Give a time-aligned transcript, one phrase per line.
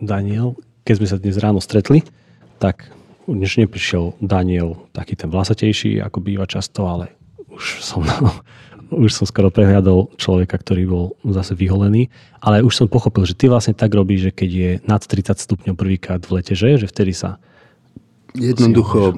[0.00, 2.04] Daniel, keď sme sa dnes ráno stretli,
[2.60, 2.88] tak
[3.24, 7.12] už neprišiel Daniel taký ten vlasatejší, ako býva často, ale
[7.48, 8.04] už som,
[9.04, 12.12] už som skoro prehľadol človeka, ktorý bol zase vyholený.
[12.44, 15.74] Ale už som pochopil, že ty vlastne tak robíš, že keď je nad 30 stupňov
[15.76, 17.40] prvýkrát v lete, že, že vtedy sa...
[18.34, 19.14] Jednoducho,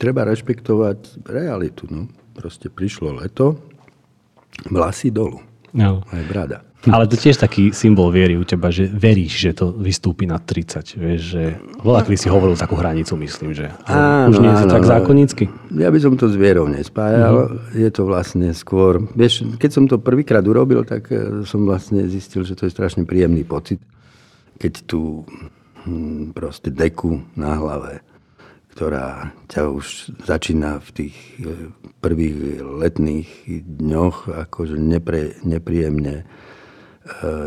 [0.00, 1.84] treba rešpektovať realitu.
[1.92, 2.08] No.
[2.32, 3.60] Proste prišlo leto,
[4.72, 5.44] vlasy dolu.
[5.76, 6.02] No.
[6.08, 6.69] Aj brada.
[6.88, 10.96] Ale to tiež taký symbol viery u teba, že veríš, že to vystúpi na 30.
[10.96, 11.42] Vieš, že
[11.84, 15.44] veľa si hovoril takú hranicu, myslím, že áno, už nie je to tak zákonicky.
[15.76, 17.34] Ja by som to s vierou nespájal.
[17.36, 17.76] Uh-huh.
[17.76, 19.04] Je to vlastne skôr...
[19.12, 23.04] Vieš, keď som to prvýkrát urobil, tak eh, som vlastne zistil, že to je strašne
[23.04, 23.84] príjemný pocit,
[24.56, 25.28] keď tu
[25.84, 28.00] hm, proste deku na hlave
[28.70, 31.68] ktorá ťa už začína v tých eh,
[32.00, 33.28] prvých letných
[33.68, 36.49] dňoch akože nepre, nepríjemne E,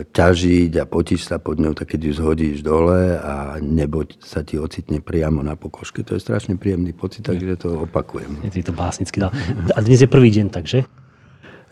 [0.09, 4.57] ťažiť a potíš sa pod ňou, tak keď ju zhodíš dole a nebo sa ti
[4.57, 6.01] ocitne priamo na pokožke.
[6.01, 8.41] To je strašne príjemný pocit, takže to opakujem.
[8.49, 9.29] Je to básnicky dal.
[9.77, 10.89] A dnes je prvý deň, takže?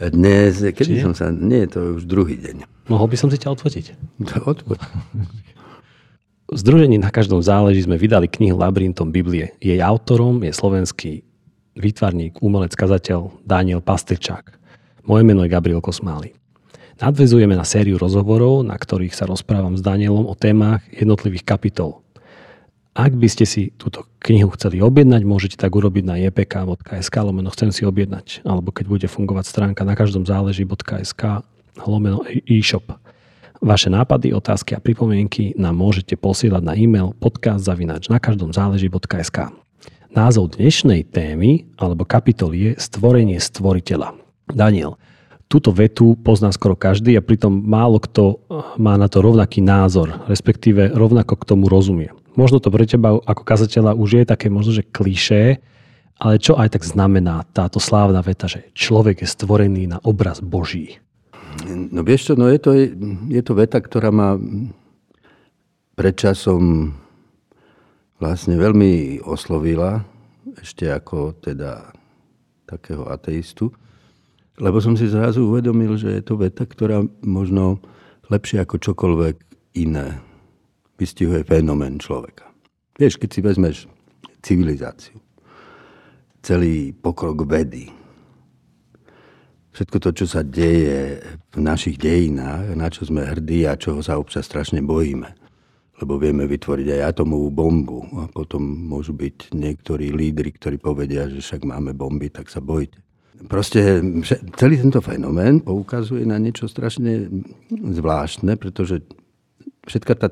[0.02, 1.30] Dnes, kedy Či som sa...
[1.34, 2.66] Nie, to je už druhý deň.
[2.90, 3.86] Mohol by som si ťa odfotiť?
[4.45, 4.78] Odfoť.
[6.52, 9.54] V Združení na každom záleží sme vydali knihu Labyrintom Biblie.
[9.62, 11.22] Jej autorom je slovenský
[11.78, 14.58] výtvarník, umelec, kazateľ Daniel Pastrčák.
[15.06, 16.34] Moje meno je Gabriel Kosmály.
[17.02, 22.06] Nadvezujeme na sériu rozhovorov, na ktorých sa rozprávam s Danielom o témach jednotlivých kapitol.
[22.94, 27.74] Ak by ste si túto knihu chceli objednať, môžete tak urobiť na jpk.sk lomeno chcem
[27.74, 31.42] si objednať, alebo keď bude fungovať stránka na každom záleží.sk
[31.90, 32.94] lomeno e-shop.
[33.66, 37.66] Vaše nápady, otázky a pripomienky nám môžete posielať na e-mail podcast
[38.14, 39.50] na každom záleží.sk.
[40.14, 44.14] Názov dnešnej témy alebo kapitoly je Stvorenie stvoriteľa.
[44.54, 45.02] Daniel,
[45.52, 48.40] túto vetu pozná skoro každý a pritom málo kto
[48.80, 52.16] má na to rovnaký názor, respektíve rovnako k tomu rozumie.
[52.40, 55.60] Možno to pre teba ako kazateľa už je také možno, že klišé,
[56.16, 61.04] ale čo aj tak znamená táto slávna veta, že človek je stvorený na obraz Boží?
[61.67, 62.72] No vieš čo, no je to,
[63.28, 64.40] je to veta, ktorá ma
[66.00, 66.95] predčasom
[68.23, 70.08] vlastne veľmi oslovila,
[70.61, 71.92] ešte ako teda
[72.64, 73.76] takého ateistu.
[74.61, 77.82] Lebo som si zrazu uvedomil, že je to veta, ktorá možno
[78.30, 79.36] lepšie ako čokoľvek
[79.82, 80.22] iné
[81.02, 82.45] vystihuje fenomén človeka.
[82.94, 83.77] Vieš, keď si vezmeš
[84.45, 85.17] civilizáciu,
[86.45, 87.89] celý pokrok vedy,
[89.73, 91.17] všetko to, čo sa deje
[91.49, 95.33] v našich dejinách, na čo sme hrdí a čoho sa občas strašne bojíme.
[95.98, 101.42] Lebo vieme vytvoriť aj atomovú bombu a potom môžu byť niektorí lídry, ktorí povedia, že
[101.42, 103.02] však máme bomby, tak sa bojte.
[103.50, 104.02] Proste
[104.58, 107.30] celý tento fenomén poukazuje na niečo strašne
[107.72, 109.02] zvláštne, pretože
[109.90, 110.28] všetka tá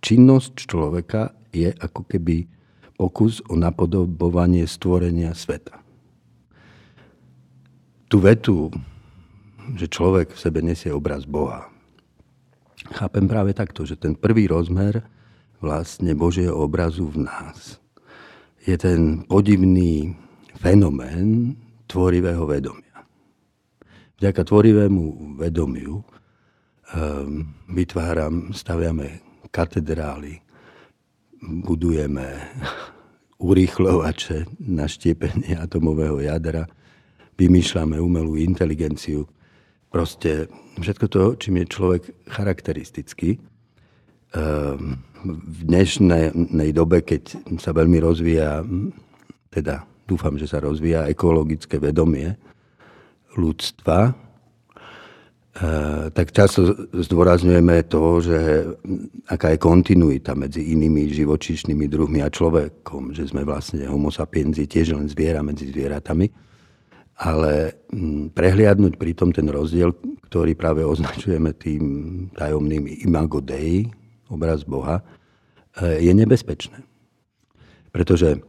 [0.00, 2.48] činnosť človeka je ako keby
[2.96, 5.82] pokus o napodobovanie stvorenia sveta.
[8.08, 8.70] Tu vetu,
[9.74, 11.68] že človek v sebe nesie obraz Boha,
[12.92, 15.04] chápem práve takto, že ten prvý rozmer
[15.58, 17.80] vlastne Božieho obrazu v nás
[18.64, 20.16] je ten podivný
[20.56, 23.04] fenomén, tvorivého vedomia.
[24.18, 26.04] Vďaka tvorivému vedomiu um,
[27.68, 30.40] vytváram, staviame katedrály,
[31.42, 32.24] budujeme
[33.48, 36.64] urýchlovače na štiepenie atomového jadra,
[37.34, 39.26] vymýšľame umelú inteligenciu.
[39.90, 43.38] Proste všetko to, čím je človek charakteristický.
[44.34, 48.66] Um, v dnešnej dobe, keď sa veľmi rozvíja
[49.48, 52.36] teda dúfam, že sa rozvíja ekologické vedomie
[53.34, 54.12] ľudstva, e,
[56.14, 58.38] tak často zdôrazňujeme to, že
[59.26, 64.94] aká je kontinuita medzi inými živočíšnymi druhmi a človekom, že sme vlastne homo sapiensi tiež
[64.94, 66.30] len zviera medzi zvieratami,
[67.14, 67.78] ale
[68.34, 69.94] prehliadnúť pritom ten rozdiel,
[70.26, 71.82] ktorý práve označujeme tým
[72.34, 73.86] tajomným imago Dei,
[74.26, 74.98] obraz Boha,
[75.78, 76.82] e, je nebezpečné.
[77.94, 78.42] Pretože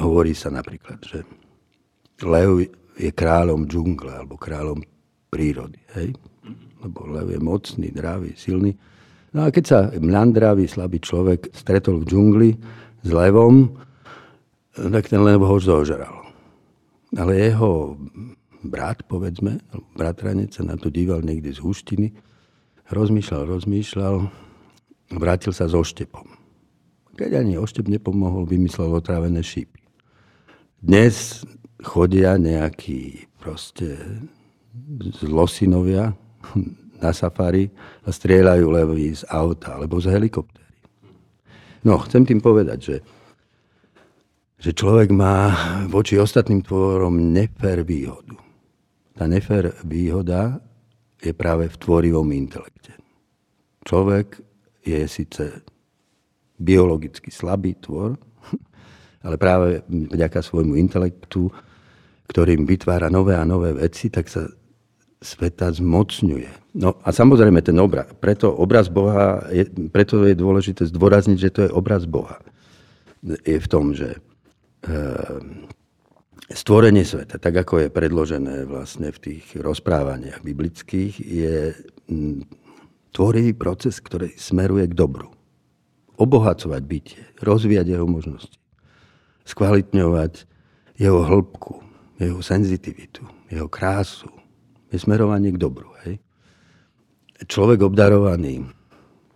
[0.00, 1.24] Hovorí sa napríklad, že
[2.24, 2.64] lev
[2.96, 4.80] je kráľom džungle alebo kráľom
[5.28, 5.80] prírody.
[5.96, 6.16] Hej?
[6.80, 8.72] Lebo lev je mocný, dravý, silný.
[9.32, 12.50] No a keď sa mľandravý, slabý človek stretol v džungli
[13.04, 13.76] s levom,
[14.72, 16.24] tak ten lev ho zožral.
[17.12, 17.96] Ale jeho
[18.64, 19.60] brat, povedzme,
[19.96, 22.08] bratranec sa na to díval niekde z húštiny,
[22.88, 24.14] rozmýšľal, rozmýšľal,
[25.16, 26.24] vrátil sa so štepom.
[27.12, 29.81] Keď ani oštep nepomohol, vymyslel otrávené šípy.
[30.82, 31.46] Dnes
[31.78, 33.94] chodia nejakí proste
[35.22, 36.10] zlosinovia
[36.98, 37.70] na safari
[38.02, 40.74] a strieľajú levy z auta alebo z helikoptéry.
[41.86, 42.96] No, chcem tým povedať, že,
[44.58, 45.54] že človek má
[45.86, 48.34] voči ostatným tvorom nefér výhodu.
[49.14, 50.58] Tá nefér výhoda
[51.22, 52.98] je práve v tvorivom intelekte.
[53.86, 54.42] Človek
[54.82, 55.62] je síce
[56.58, 58.18] biologicky slabý tvor,
[59.22, 61.50] ale práve vďaka svojmu intelektu,
[62.30, 64.46] ktorým vytvára nové a nové veci, tak sa
[65.22, 66.74] sveta zmocňuje.
[66.82, 68.10] No a samozrejme ten obraz.
[68.18, 72.42] Preto obraz Boha, je, preto je dôležité zdôrazniť, že to je obraz Boha.
[73.22, 74.18] Je v tom, že e,
[76.50, 81.54] stvorenie sveta, tak ako je predložené vlastne v tých rozprávaniach biblických, je
[82.10, 82.42] m,
[83.14, 85.30] tvorivý proces, ktorý smeruje k dobru.
[86.18, 88.61] Obohacovať bytie, rozvíjať jeho možnosti,
[89.44, 90.46] skvalitňovať
[90.98, 91.82] jeho hĺbku,
[92.20, 94.30] jeho senzitivitu, jeho krásu,
[94.92, 95.88] je smerovanie k dobru.
[96.04, 96.20] Hej.
[97.48, 98.62] Človek obdarovaný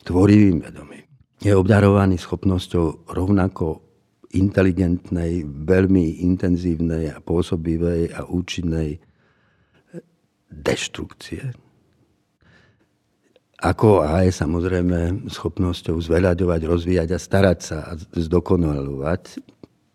[0.07, 1.07] tvorivým vedomím
[1.43, 3.83] je obdarovaný schopnosťou rovnako
[4.37, 9.01] inteligentnej, veľmi intenzívnej a pôsobivej a účinnej
[10.51, 11.53] deštrukcie.
[13.57, 19.41] Ako aj samozrejme schopnosťou zveľaďovať, rozvíjať a starať sa a zdokonalovať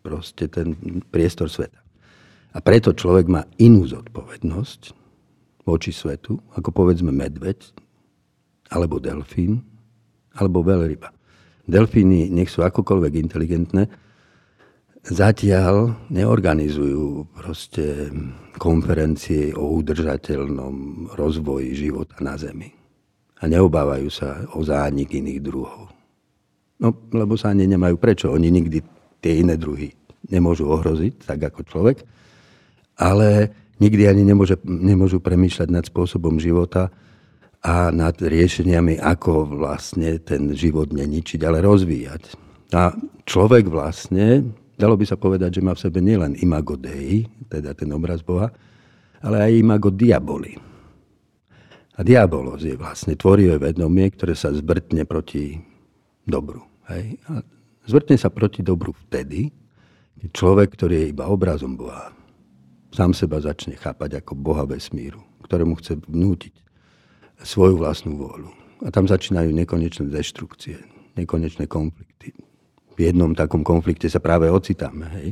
[0.02, 0.76] proste ten
[1.14, 1.80] priestor sveta.
[2.52, 4.82] A preto človek má inú zodpovednosť
[5.64, 7.64] voči svetu, ako povedzme medveď,
[8.74, 9.64] alebo delfín,
[10.36, 11.14] alebo veľryba.
[11.70, 13.88] Delfíny, nech sú akokoľvek inteligentné,
[15.08, 18.12] zatiaľ neorganizujú proste
[18.60, 22.70] konferencie o udržateľnom rozvoji života na Zemi.
[23.42, 25.90] A neobávajú sa o zánik iných druhov.
[26.82, 28.30] No, lebo sa ani nemajú prečo.
[28.30, 28.82] Oni nikdy
[29.22, 29.94] tie iné druhy
[30.28, 31.98] nemôžu ohroziť, tak ako človek.
[32.98, 33.50] Ale
[33.82, 36.94] nikdy ani nemôže, nemôžu premýšľať nad spôsobom života
[37.62, 42.38] a nad riešeniami, ako vlastne ten život neničiť, ale rozvíjať.
[42.74, 42.94] A
[43.26, 47.90] človek vlastne, dalo by sa povedať, že má v sebe nielen imago Dei, teda ten
[47.94, 48.50] obraz Boha,
[49.22, 50.58] ale aj imago Diaboli.
[51.92, 55.60] A diabolos je vlastne tvorivé vedomie, ktoré sa zvrtne proti
[56.26, 56.66] dobru.
[56.90, 57.20] Hej?
[57.30, 57.46] A
[57.86, 59.50] zvrtne sa proti dobru vtedy,
[60.22, 62.14] keď človek, ktorý je iba obrazom Boha,
[62.94, 66.56] sám seba začne chápať ako Boha vesmíru, ktorému chce vnútiť
[67.42, 68.52] svoju vlastnú vôľu.
[68.86, 70.78] A tam začínajú nekonečné deštrukcie,
[71.18, 72.34] nekonečné konflikty.
[72.94, 75.10] V jednom takom konflikte sa práve ocitáme.
[75.18, 75.30] Hej.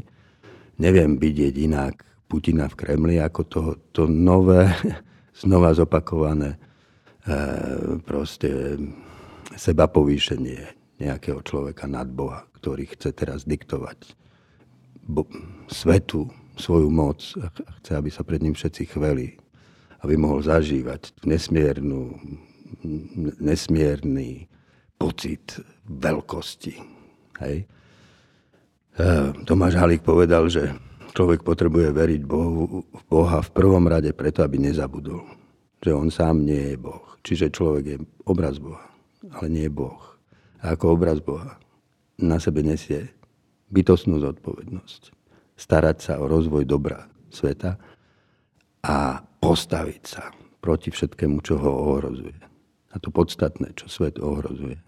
[0.81, 3.61] Neviem vidieť inak Putina v Kremli ako to,
[3.93, 4.69] to nové,
[5.41, 6.57] znova zopakované e,
[8.05, 8.77] proste
[9.57, 14.15] seba povýšenie nejakého človeka nad Boha, ktorý chce teraz diktovať
[15.09, 15.25] bo,
[15.71, 16.29] svetu
[16.59, 17.47] svoju moc a
[17.81, 19.39] chce, aby sa pred ním všetci chveli,
[20.03, 22.13] aby mohol zažívať nesmiernu,
[23.39, 24.45] nesmierný
[24.99, 26.75] pocit veľkosti.
[27.39, 27.63] Hej.
[29.47, 30.75] Tomáš Halík povedal, že
[31.15, 35.23] človek potrebuje veriť Bohu, v Boha v prvom rade preto, aby nezabudol.
[35.79, 37.07] Že on sám nie je Boh.
[37.23, 37.97] Čiže človek je
[38.27, 38.83] obraz Boha,
[39.39, 40.08] ale nie je Boh.
[40.59, 41.55] Ako obraz Boha
[42.19, 43.15] na sebe nesie
[43.71, 45.15] bytostnú zodpovednosť
[45.59, 47.75] starať sa o rozvoj dobra sveta
[48.83, 52.35] a postaviť sa proti všetkému, čo ho ohrozuje.
[52.91, 54.79] A to podstatné, čo svet ohrozuje,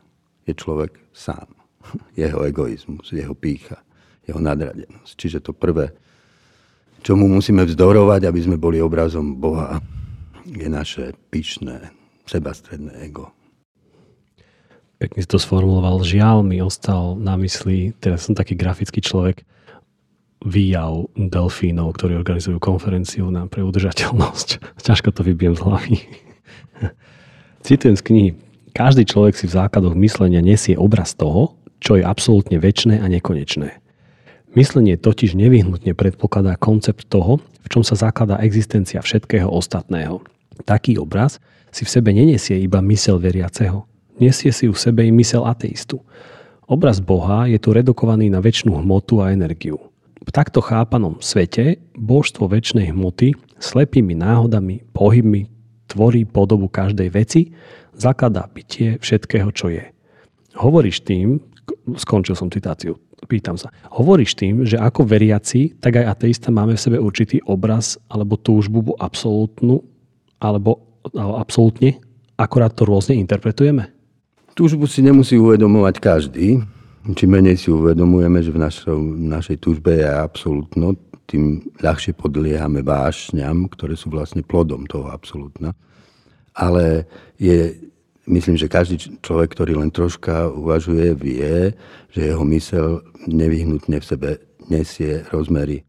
[0.47, 1.47] je človek sám.
[2.21, 3.81] Jeho egoizmus, jeho pícha,
[4.29, 5.11] jeho nadradenosť.
[5.17, 5.89] Čiže to prvé,
[7.01, 9.81] čo mu musíme vzdorovať, aby sme boli obrazom Boha,
[10.45, 11.89] je naše pyšné,
[12.29, 13.33] sebastredné ego.
[15.01, 16.05] Pekne si to sformuloval.
[16.05, 19.41] Žiaľ mi ostal na mysli, teraz som taký grafický človek,
[20.45, 24.61] výjav delfínov, ktorí organizujú konferenciu na pre udržateľnosť.
[24.85, 25.95] Ťažko to vybijem z hlavy.
[27.65, 28.29] Citujem z knihy.
[28.77, 33.81] Každý človek si v základoch myslenia nesie obraz toho, čo je absolútne väčšné a nekonečné.
[34.53, 40.21] Myslenie totiž nevyhnutne predpokladá koncept toho, v čom sa zakladá existencia všetkého ostatného.
[40.61, 41.41] Taký obraz
[41.73, 43.87] si v sebe nenesie iba mysel veriaceho,
[44.21, 45.99] nesie si v sebe i mysel ateistu.
[46.69, 52.45] Obraz Boha je tu redukovaný na väčšinu hmotu a energiu v takto chápanom svete božstvo
[52.45, 55.49] väčšnej hmoty slepými náhodami, pohybmi
[55.89, 57.51] tvorí podobu každej veci,
[57.97, 59.83] zakladá bytie všetkého, čo je.
[60.55, 61.41] Hovoríš tým,
[61.97, 62.97] skončil som citáciu,
[63.27, 67.97] pýtam sa, hovoríš tým, že ako veriaci, tak aj ateista máme v sebe určitý obraz
[68.07, 69.81] alebo túžbu absolútnu,
[70.41, 71.97] alebo, alebo absolútne,
[72.37, 74.00] akorát to rôzne interpretujeme?
[74.51, 76.61] Túžbu si nemusí uvedomovať každý,
[77.01, 80.93] Čím menej si uvedomujeme, že v našo, našej túžbe je absolútno,
[81.25, 85.73] tým ľahšie podliehame vášňam, ktoré sú vlastne plodom toho absolútna.
[86.53, 87.09] Ale
[87.41, 87.89] je,
[88.29, 91.73] myslím, že každý človek, ktorý len troška uvažuje, vie,
[92.13, 94.29] že jeho mysel nevyhnutne v sebe
[94.69, 95.81] nesie rozmery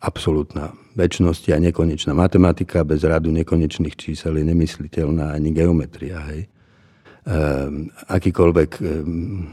[0.00, 2.16] absolútna väčšnosti a nekonečná.
[2.16, 6.24] Matematika bez radu nekonečných čísel je nemysliteľná ani geometria.
[6.32, 6.48] Hej.
[7.30, 9.46] Um, akýkoľvek um,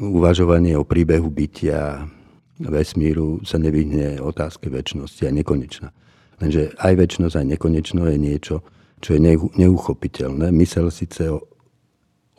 [0.00, 2.08] uvažovanie o príbehu bytia
[2.56, 5.92] vesmíru sa nevyhne otázke väčšnosti a nekonečná.
[6.40, 8.56] Lenže aj väčšnosť, aj nekonečno je niečo,
[9.04, 9.20] čo je
[9.60, 10.48] neuchopiteľné.
[10.56, 11.44] Mysel síce o,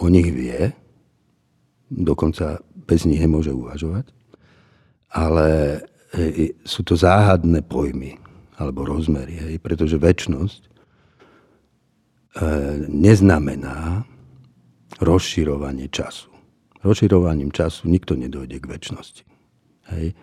[0.01, 0.73] o nich vie,
[1.93, 2.57] dokonca
[2.89, 4.09] bez nich nemôže uvažovať,
[5.13, 5.47] ale
[6.17, 8.17] e, sú to záhadné pojmy
[8.57, 10.69] alebo rozmery, pretože väčšnosť e,
[12.89, 14.09] neznamená
[14.97, 16.33] rozširovanie času.
[16.81, 19.23] Rozširovaním času nikto nedojde k väčšnosti.
[19.93, 20.15] Hej.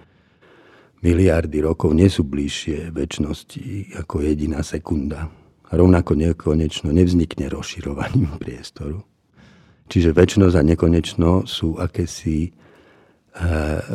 [1.04, 5.28] Miliardy rokov nie sú bližšie väčšnosti ako jediná sekunda.
[5.66, 9.04] A rovnako nekonečno nevznikne rozširovaním priestoru.
[9.86, 12.50] Čiže väčšnosť a nekonečno sú akési e,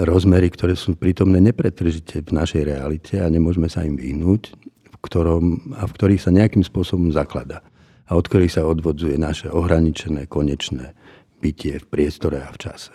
[0.07, 4.55] rozmery, ktoré sú prítomné nepretržite v našej realite a nemôžeme sa im vyhnúť,
[4.87, 7.59] v ktorom, a v ktorých sa nejakým spôsobom zaklada
[8.11, 10.91] a od ktorých sa odvodzuje naše ohraničené, konečné
[11.39, 12.91] bytie v priestore a v čase.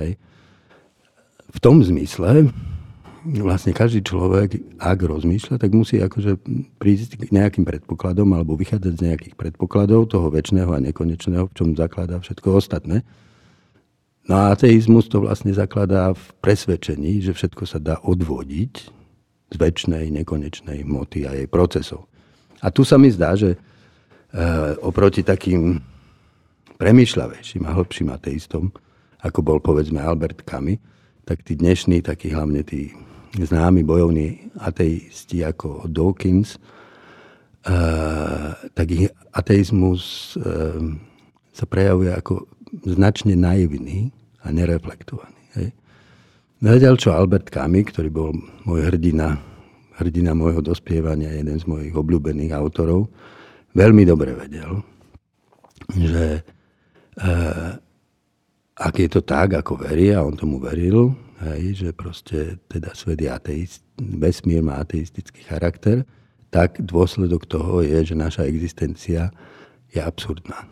[0.00, 0.16] Hej.
[1.52, 2.48] V tom zmysle
[3.24, 6.40] vlastne každý človek, ak rozmýšľa, tak musí akože
[6.80, 11.76] prísť k nejakým predpokladom alebo vychádzať z nejakých predpokladov toho väčšného a nekonečného, v čom
[11.76, 13.04] zakladá všetko ostatné.
[14.24, 18.72] No a ateizmus to vlastne zakladá v presvedčení, že všetko sa dá odvodiť
[19.52, 22.08] z väčšnej, nekonečnej hmoty a jej procesov.
[22.64, 23.60] A tu sa mi zdá, že
[24.82, 25.78] oproti takým
[26.78, 28.74] premýšľavejším a hĺbším ateistom,
[29.22, 30.82] ako bol povedzme Albert Camus,
[31.24, 32.92] tak tí dnešní, takí hlavne tí
[33.34, 36.60] známi bojovní ateisti ako Dawkins,
[37.66, 40.78] uh, tak ich ateizmus uh,
[41.50, 42.44] sa prejavuje ako
[42.84, 44.12] značne naivný
[44.44, 45.42] a nereflektovaný.
[45.56, 45.68] Hej.
[46.60, 48.30] Zatiaľ čo Albert Camus, ktorý bol
[48.68, 49.40] môj hrdina,
[49.96, 53.08] hrdina môjho dospievania, jeden z mojich obľúbených autorov,
[53.74, 54.80] veľmi dobre vedel,
[55.92, 57.30] že e,
[58.74, 63.20] ak je to tak, ako verí, a on tomu veril, hej, že proste teda svet
[63.20, 66.06] je ateist, vesmír má ateistický charakter,
[66.54, 69.34] tak dôsledok toho je, že naša existencia
[69.90, 70.66] je absurdná.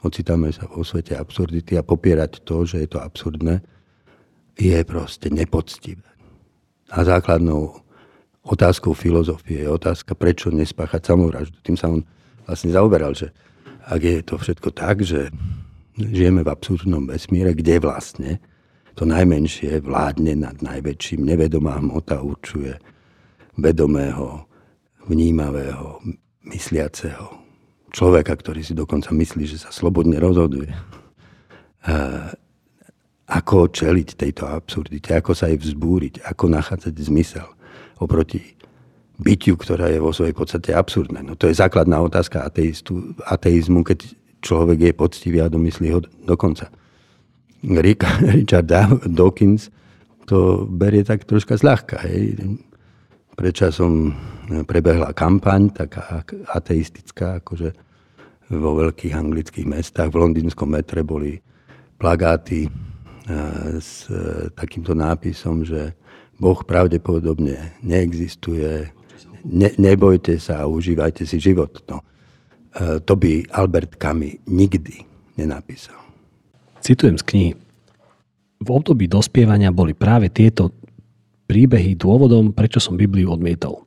[0.00, 3.60] Ocitáme sa vo svete absurdity a popierať to, že je to absurdné,
[4.56, 6.08] je proste nepoctivé.
[6.88, 7.84] A základnou
[8.46, 11.58] otázkou filozofie je otázka, prečo nespáchať samovraždu.
[11.60, 12.06] Tým sa on
[12.46, 13.34] vlastne zaoberal, že
[13.86, 15.30] ak je to všetko tak, že
[15.98, 18.30] žijeme v absurdnom vesmíre, kde vlastne
[18.96, 22.78] to najmenšie vládne nad najväčším, nevedomá hmota určuje
[23.60, 24.48] vedomého,
[25.06, 26.00] vnímavého,
[26.46, 27.30] mysliaceho
[27.94, 30.68] človeka, ktorý si dokonca myslí, že sa slobodne rozhoduje.
[33.26, 37.48] Ako čeliť tejto absurdite, ako sa jej vzbúriť, ako nachádzať zmysel
[37.98, 38.54] oproti
[39.16, 41.24] bytiu, ktorá je vo svojej podstate absurdné.
[41.24, 44.12] No to je základná otázka ateistu, ateizmu, keď
[44.44, 46.68] človek je poctivý a domyslí ho dokonca.
[48.36, 48.68] Richard
[49.08, 49.72] Dawkins
[50.26, 52.02] to berie tak troška zľahka.
[52.04, 52.36] Hej.
[53.36, 54.12] Predčasom
[54.66, 57.72] prebehla kampaň, taká ateistická, akože
[58.52, 60.12] vo veľkých anglických mestách.
[60.12, 61.40] V londýnskom metre boli
[61.96, 62.70] plagáty eh,
[63.80, 64.06] s
[64.54, 65.96] takýmto nápisom, že
[66.36, 68.92] Boh pravdepodobne neexistuje,
[69.46, 71.82] ne, nebojte sa a užívajte si život.
[71.86, 72.02] No.
[72.74, 75.06] E, to by Albert Camus nikdy
[75.38, 75.96] nenapísal.
[76.82, 77.52] Citujem z knihy.
[78.62, 80.72] V období dospievania boli práve tieto
[81.46, 83.86] príbehy dôvodom, prečo som Bibliu odmietol.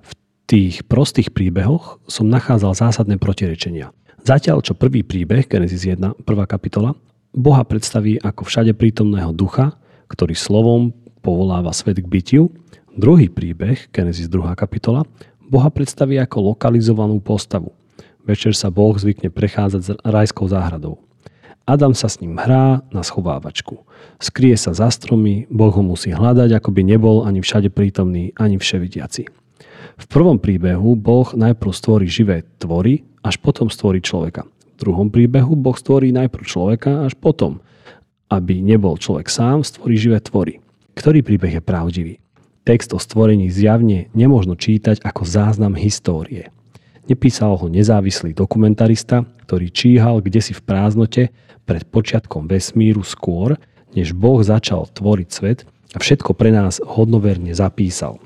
[0.00, 0.10] V
[0.48, 3.92] tých prostých príbehoch som nachádzal zásadné protirečenia.
[4.24, 6.96] Zatiaľ, čo prvý príbeh, Genesis 1, prvá kapitola,
[7.34, 9.76] Boha predstaví ako všade prítomného ducha,
[10.08, 12.48] ktorý slovom povoláva svet k bytiu,
[12.94, 14.54] Druhý príbeh, Genesis 2.
[14.54, 15.02] kapitola,
[15.42, 17.74] Boha predstaví ako lokalizovanú postavu.
[18.22, 21.02] Večer sa Boh zvykne prechádzať s rajskou záhradou.
[21.66, 23.82] Adam sa s ním hrá na schovávačku.
[24.22, 28.62] Skrie sa za stromy, Boh ho musí hľadať, ako by nebol ani všade prítomný, ani
[28.62, 29.26] vševidiaci.
[29.98, 34.46] V prvom príbehu Boh najprv stvorí živé tvory, až potom stvorí človeka.
[34.78, 37.58] V druhom príbehu Boh stvorí najprv človeka, až potom,
[38.30, 40.62] aby nebol človek sám, stvorí živé tvory.
[40.94, 42.14] Ktorý príbeh je pravdivý?
[42.64, 46.48] Text o stvorení zjavne nemôžno čítať ako záznam histórie.
[47.04, 51.28] Nepísal ho nezávislý dokumentarista, ktorý číhal kde si v prázdnote
[51.68, 53.60] pred počiatkom vesmíru skôr,
[53.92, 58.16] než Boh začal tvoriť svet a všetko pre nás hodnoverne zapísal.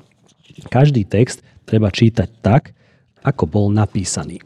[0.71, 2.71] Každý text treba čítať tak,
[3.19, 4.39] ako bol napísaný.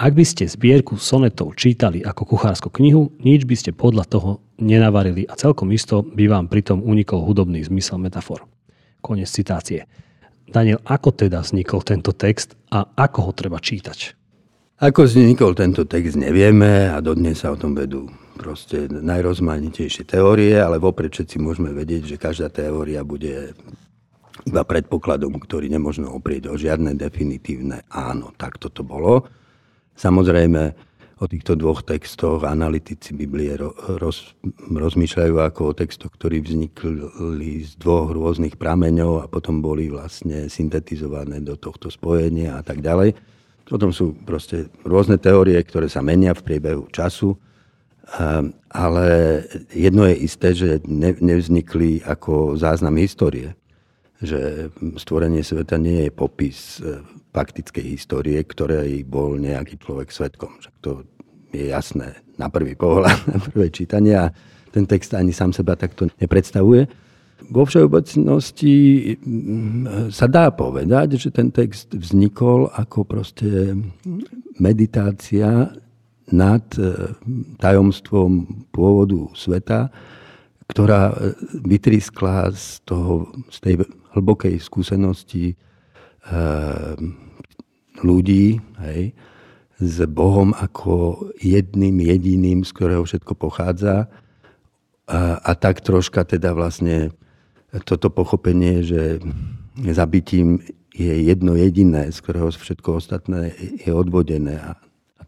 [0.00, 5.28] Ak by ste zbierku sonetov čítali ako kuchárskú knihu, nič by ste podľa toho nenavarili
[5.28, 8.55] a celkom isto by vám pritom unikol hudobný zmysel metafor.
[9.06, 9.86] Konec citácie.
[10.50, 14.18] Daniel, ako teda vznikol tento text a ako ho treba čítať?
[14.82, 20.82] Ako vznikol tento text, nevieme a dodnes sa o tom vedú proste najrozmanitejšie teórie, ale
[20.82, 23.54] vopred všetci môžeme vedieť, že každá teória bude
[24.42, 29.24] iba predpokladom, ktorý nemôžno oprieť o žiadne definitívne áno, tak toto bolo.
[29.96, 30.76] Samozrejme,
[31.16, 33.56] o týchto dvoch textoch analytici Biblie
[33.96, 34.36] roz,
[34.68, 41.40] rozmýšľajú ako o textoch, ktorí vznikli z dvoch rôznych prameňov a potom boli vlastne syntetizované
[41.40, 43.16] do tohto spojenia a tak ďalej.
[43.64, 47.34] Potom sú proste rôzne teórie, ktoré sa menia v priebehu času,
[48.70, 49.06] ale
[49.74, 50.84] jedno je isté, že
[51.18, 53.56] nevznikli ako záznam histórie.
[54.22, 57.04] Že stvorenie sveta nie je popis e,
[57.36, 60.56] faktickej histórie, ktorej bol nejaký človek svetkom.
[60.56, 61.04] Však to
[61.52, 64.32] je jasné na prvý pohľad, na prvé čítanie a
[64.72, 66.88] ten text ani sám seba takto nepredstavuje.
[67.52, 68.76] Vo všeobecnosti
[69.20, 73.76] mm, sa dá povedať, že ten text vznikol ako proste
[74.56, 75.68] meditácia
[76.32, 77.12] nad e,
[77.60, 79.92] tajomstvom pôvodu sveta,
[80.64, 83.74] ktorá e, vytriskla z, toho, z tej
[84.16, 85.52] hlbokej skúsenosti
[88.02, 89.16] ľudí, hej,
[89.76, 94.08] s Bohom ako jedným jediným, z ktorého všetko pochádza.
[95.06, 97.12] A, a tak troška teda vlastne
[97.84, 99.20] toto pochopenie, že
[99.92, 100.64] zabitím
[100.96, 103.52] je jedno jediné, z ktorého všetko ostatné
[103.84, 104.56] je odvodené.
[104.56, 104.80] A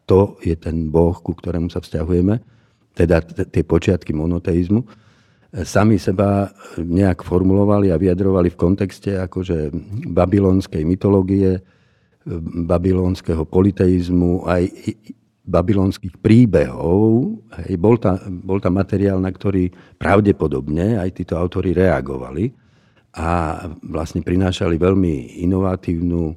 [0.08, 2.40] to je ten Boh, ku ktorému sa vzťahujeme,
[2.96, 3.20] teda
[3.52, 4.80] tie počiatky monoteizmu,
[5.64, 9.72] sami seba nejak formulovali a vyjadrovali v kontexte akože
[10.08, 11.60] babylonskej mytológie,
[12.68, 14.68] babylonského politeizmu, aj
[15.48, 17.40] babylonských príbehov.
[17.64, 22.52] Hej, bol, tam, bol tam materiál, na ktorý pravdepodobne aj títo autory reagovali
[23.16, 26.36] a vlastne prinášali veľmi inovatívnu,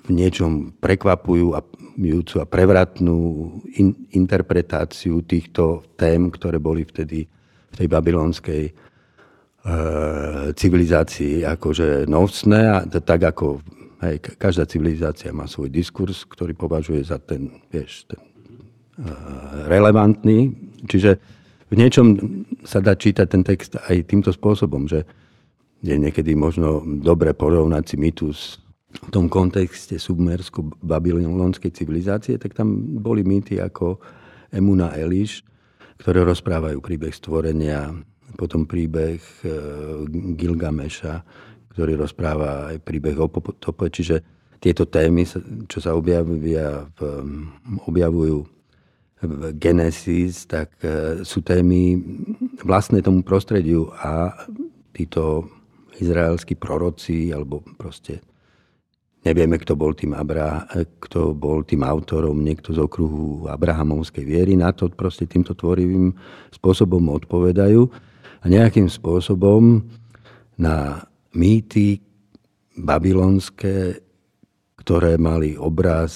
[0.00, 3.18] v niečom prekvapujúcu a prevratnú
[3.78, 7.28] in, interpretáciu týchto tém, ktoré boli vtedy
[7.70, 8.72] v tej babylonskej e,
[10.56, 13.62] civilizácii akože nosné, a tak ako
[14.00, 20.56] Hej, každá civilizácia má svoj diskurs, ktorý považuje za ten, vieš, ten uh, relevantný.
[20.88, 21.20] Čiže
[21.68, 22.06] v niečom
[22.64, 25.04] sa dá čítať ten text aj týmto spôsobom, že
[25.84, 28.38] je niekedy možno dobre porovnať si mýtus
[28.90, 34.00] v tom kontexte submersko-babylonskej civilizácie, tak tam boli mýty ako
[34.48, 35.44] Emuna Eliš,
[36.00, 37.92] ktoré rozprávajú príbeh stvorenia,
[38.40, 41.20] potom príbeh uh, Gilgameša,
[41.80, 43.88] ktorý rozpráva aj príbeh o potope.
[43.88, 44.20] Čiže
[44.60, 45.24] tieto témy,
[45.64, 46.84] čo sa objavia
[47.88, 48.44] objavujú
[49.24, 51.96] v Genesis, tak e, sú témy
[52.60, 54.32] vlastné tomu prostrediu a
[54.92, 55.48] títo
[55.96, 58.20] izraelskí proroci, alebo proste
[59.24, 60.68] nevieme, kto bol tým, Abra,
[61.00, 66.12] kto bol tým autorom, niekto z okruhu Abrahamovskej viery, na to proste týmto tvorivým
[66.52, 67.88] spôsobom odpovedajú
[68.40, 69.84] a nejakým spôsobom
[70.56, 72.00] na mýty
[72.78, 74.00] babylonské,
[74.80, 76.12] ktoré mali obraz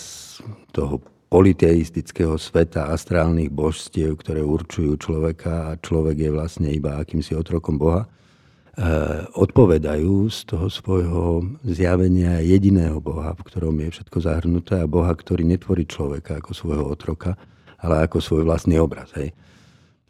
[0.73, 0.99] toho
[1.29, 8.07] politeistického sveta, astrálnych božstiev, ktoré určujú človeka a človek je vlastne iba akýmsi otrokom Boha,
[8.07, 15.11] eh, odpovedajú z toho svojho zjavenia jediného Boha, v ktorom je všetko zahrnuté a Boha,
[15.11, 17.35] ktorý netvorí človeka ako svojho otroka,
[17.83, 19.11] ale ako svoj vlastný obraz.
[19.19, 19.35] Hej.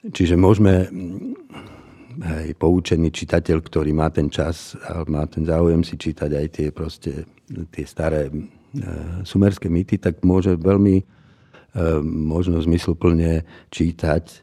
[0.05, 0.93] Čiže môžeme
[2.23, 6.69] hej, poučený čitateľ, ktorý má ten čas a má ten záujem si čítať aj tie,
[6.71, 7.13] proste,
[7.73, 8.33] tie staré e,
[9.27, 11.05] sumerské mýty, tak môže veľmi e,
[12.05, 14.37] možno zmysluplne čítať e,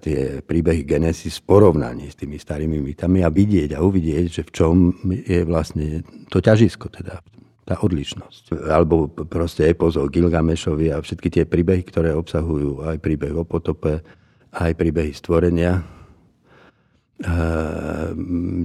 [0.00, 4.50] tie príbehy Genesis v porovnaní s tými starými mýtami a vidieť a uvidieť, že v
[4.52, 4.74] čom
[5.06, 7.20] je vlastne to ťažisko, teda
[7.66, 8.70] tá odlišnosť.
[8.70, 14.06] Alebo proste epos o Gilgamešovi a všetky tie príbehy, ktoré obsahujú aj príbeh o potope,
[14.54, 15.95] aj príbehy stvorenia,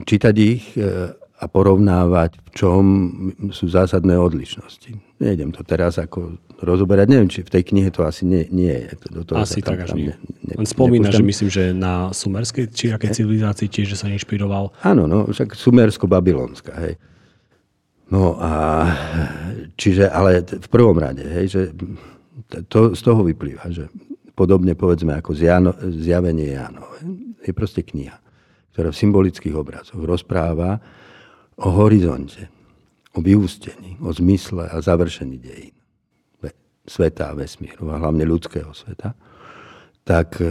[0.03, 2.83] čítať ich e, a porovnávať, v čom
[3.49, 4.93] sú zásadné odlišnosti.
[5.17, 7.07] Nejdem to teraz ako rozoberať.
[7.09, 8.93] Neviem, či v tej knihe to asi nie, nie je.
[9.09, 10.13] Do toho asi tak až nie.
[10.13, 10.15] Ne,
[10.51, 11.17] ne, On spomína, nepúšťam.
[11.17, 14.69] že myslím, že na sumerskej či aké civilizácii tiež sa inšpiroval.
[14.85, 16.77] Áno, no, však sumersko-babylonská.
[16.85, 16.93] Hej.
[18.11, 18.51] No a
[19.79, 21.61] čiže, ale v prvom rade, hej, že
[22.67, 23.87] to, z toho vyplýva, že
[24.35, 25.31] podobne povedzme ako
[25.95, 27.01] zjavenie Jánov.
[27.41, 28.21] Je proste kniha
[28.71, 30.79] ktorá v symbolických obrazoch rozpráva
[31.60, 32.47] o horizonte,
[33.13, 35.75] o vyústení, o zmysle a završení dejín.
[36.81, 39.13] sveta a vesmíru, a hlavne ľudského sveta,
[40.01, 40.49] tak e,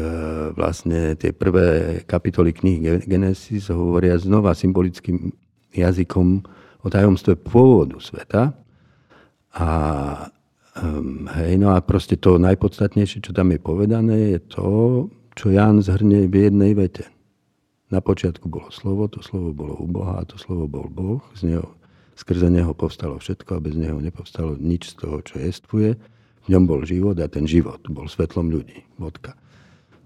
[0.54, 5.34] vlastne tie prvé kapitoly knihy Genesis hovoria znova symbolickým
[5.74, 6.28] jazykom
[6.80, 8.54] o tajomstve pôvodu sveta.
[9.58, 9.68] A
[11.34, 14.68] hej, no a proste to najpodstatnejšie, čo tam je povedané, je to,
[15.34, 17.10] čo Ján zhrnie v jednej vete.
[17.90, 21.18] Na počiatku bolo slovo, to slovo bolo u Boha a to slovo bol Boh.
[21.34, 21.74] Z neho,
[22.14, 25.98] skrze neho povstalo všetko a bez neho nepovstalo nič z toho, čo jestvuje.
[25.98, 28.86] V ňom bol život a ten život bol svetlom ľudí.
[28.94, 29.34] Vodka.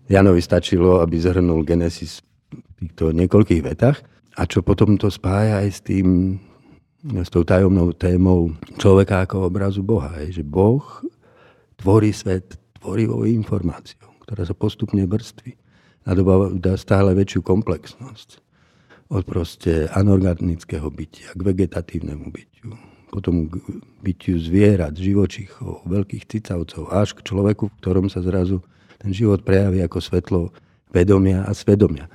[0.09, 4.01] Janovi stačilo, aby zhrnul Genesis v týchto niekoľkých vetách.
[4.41, 6.41] A čo potom to spája aj s tým,
[7.05, 10.25] s tou tajomnou témou človeka ako obrazu Boha.
[10.25, 10.83] Je, že Boh
[11.77, 15.64] tvorí svet tvorivou informáciou, ktorá sa postupne vrství
[16.61, 18.45] dá stále väčšiu komplexnosť.
[19.13, 22.73] Od proste anorganického bytia k vegetatívnemu bytiu,
[23.13, 23.61] potom k
[24.01, 28.65] bytiu zvierat, živočichov, veľkých cicavcov, až k človeku, v ktorom sa zrazu
[28.97, 30.41] ten život prejaví ako svetlo
[30.89, 32.09] vedomia a svedomia.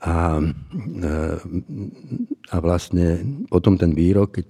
[0.00, 1.12] A, e,
[2.48, 3.20] a vlastne
[3.52, 4.46] potom ten výrok, keď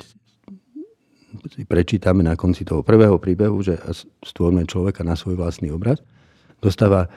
[1.52, 3.76] si prečítame na konci toho prvého príbehu, že
[4.24, 6.00] stvorme človeka na svoj vlastný obraz,
[6.60, 7.08] dostáva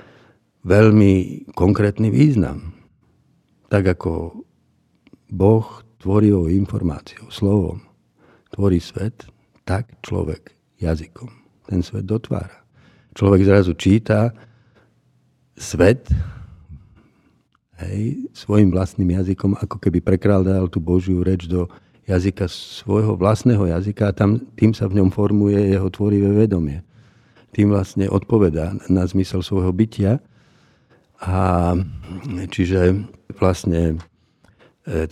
[0.66, 2.74] veľmi konkrétny význam.
[3.72, 4.44] Tak ako
[5.32, 5.68] Boh
[6.02, 7.82] tvorivou informáciou, slovom
[8.52, 9.26] tvorí svet,
[9.64, 10.52] tak človek
[10.84, 11.30] jazykom
[11.72, 12.68] ten svet dotvára.
[13.16, 14.36] Človek zrazu číta
[15.56, 16.12] svet
[17.80, 21.72] hej, svojim vlastným jazykom, ako keby prekrádal tú Božiu reč do
[22.12, 26.84] jazyka svojho vlastného jazyka a tam, tým sa v ňom formuje jeho tvorivé vedomie.
[27.56, 30.20] Tým vlastne odpovedá na zmysel svojho bytia
[31.22, 31.78] a
[32.50, 32.98] čiže
[33.38, 34.02] vlastne,
[34.90, 35.06] e,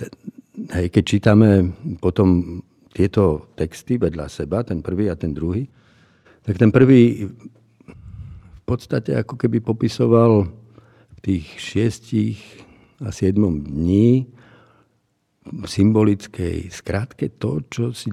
[0.74, 1.70] hej, keď čítame
[2.02, 5.70] potom tieto texty vedľa seba, ten prvý a ten druhý,
[6.42, 10.50] tak ten prvý v podstate ako keby popisoval
[11.14, 12.42] v tých šiestich
[13.06, 14.30] a siedmom dní
[15.50, 18.10] symbolickej skratke to, čo si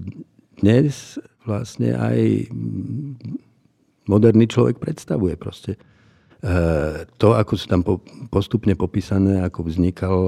[0.60, 2.48] dnes vlastne aj
[4.08, 5.36] moderný človek predstavuje.
[5.36, 5.76] Proste
[7.16, 7.82] to, ako sú tam
[8.28, 10.18] postupne popísané, ako vznikal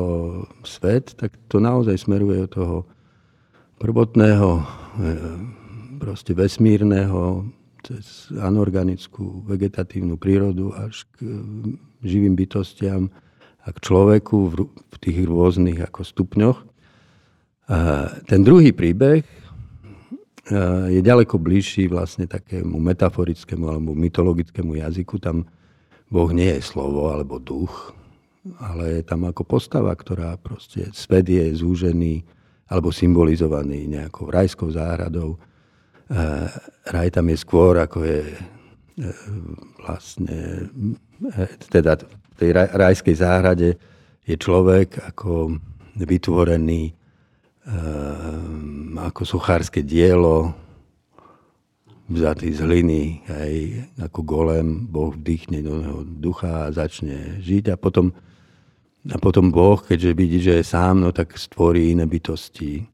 [0.64, 2.76] svet, tak to naozaj smeruje od toho
[3.78, 5.38] prvotného, eh,
[5.98, 7.46] proste vesmírneho,
[7.86, 11.24] cez anorganickú vegetatívnu prírodu až k
[12.02, 13.08] živým bytostiam
[13.62, 16.58] a k človeku v tých rôznych ako stupňoch.
[18.26, 19.38] Ten druhý príbeh eh,
[20.88, 25.20] je ďaleko bližší vlastne takému metaforickému alebo mytologickému jazyku.
[25.20, 25.46] Tam
[26.08, 27.92] Boh nie je slovo alebo duch,
[28.56, 32.24] ale je tam ako postava, ktorá proste, svet je zúžený
[32.68, 35.36] alebo symbolizovaný nejakou rajskou záhradou.
[35.36, 35.38] E,
[36.88, 38.36] raj tam je skôr, ako je e,
[39.84, 40.68] vlastne,
[41.28, 43.68] e, teda v tej rajskej záhrade
[44.24, 45.56] je človek ako
[45.98, 46.94] vytvorený
[48.96, 50.56] ako sochárske dielo,
[52.08, 53.52] vzatý z hliny, aj
[54.08, 58.16] ako golem, Boh vdychne do neho ducha a začne žiť a potom,
[59.12, 62.88] a potom Boh, keďže vidí, že je sám, no tak stvorí iné bytosti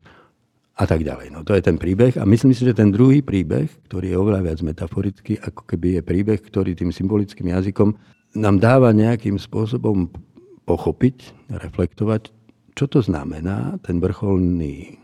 [0.75, 1.31] a tak ďalej.
[1.31, 4.41] No to je ten príbeh a myslím si, že ten druhý príbeh, ktorý je oveľa
[4.43, 7.95] viac metaforický, ako keby je príbeh, ktorý tým symbolickým jazykom
[8.35, 10.11] nám dáva nejakým spôsobom
[10.67, 12.35] pochopiť, reflektovať,
[12.75, 14.99] čo to znamená, ten vrcholný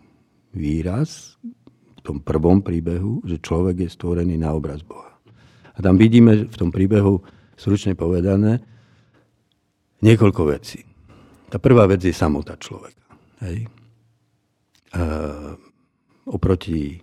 [0.50, 1.38] výraz,
[2.02, 5.16] tom prvom príbehu, že človek je stvorený na obraz Boha.
[5.74, 7.20] A tam vidíme v tom príbehu,
[7.56, 8.60] stručne povedané,
[10.00, 10.84] niekoľko vecí.
[11.50, 13.04] Tá prvá vec je samota človeka.
[13.44, 13.68] Hej.
[14.94, 15.02] A
[16.28, 17.00] oproti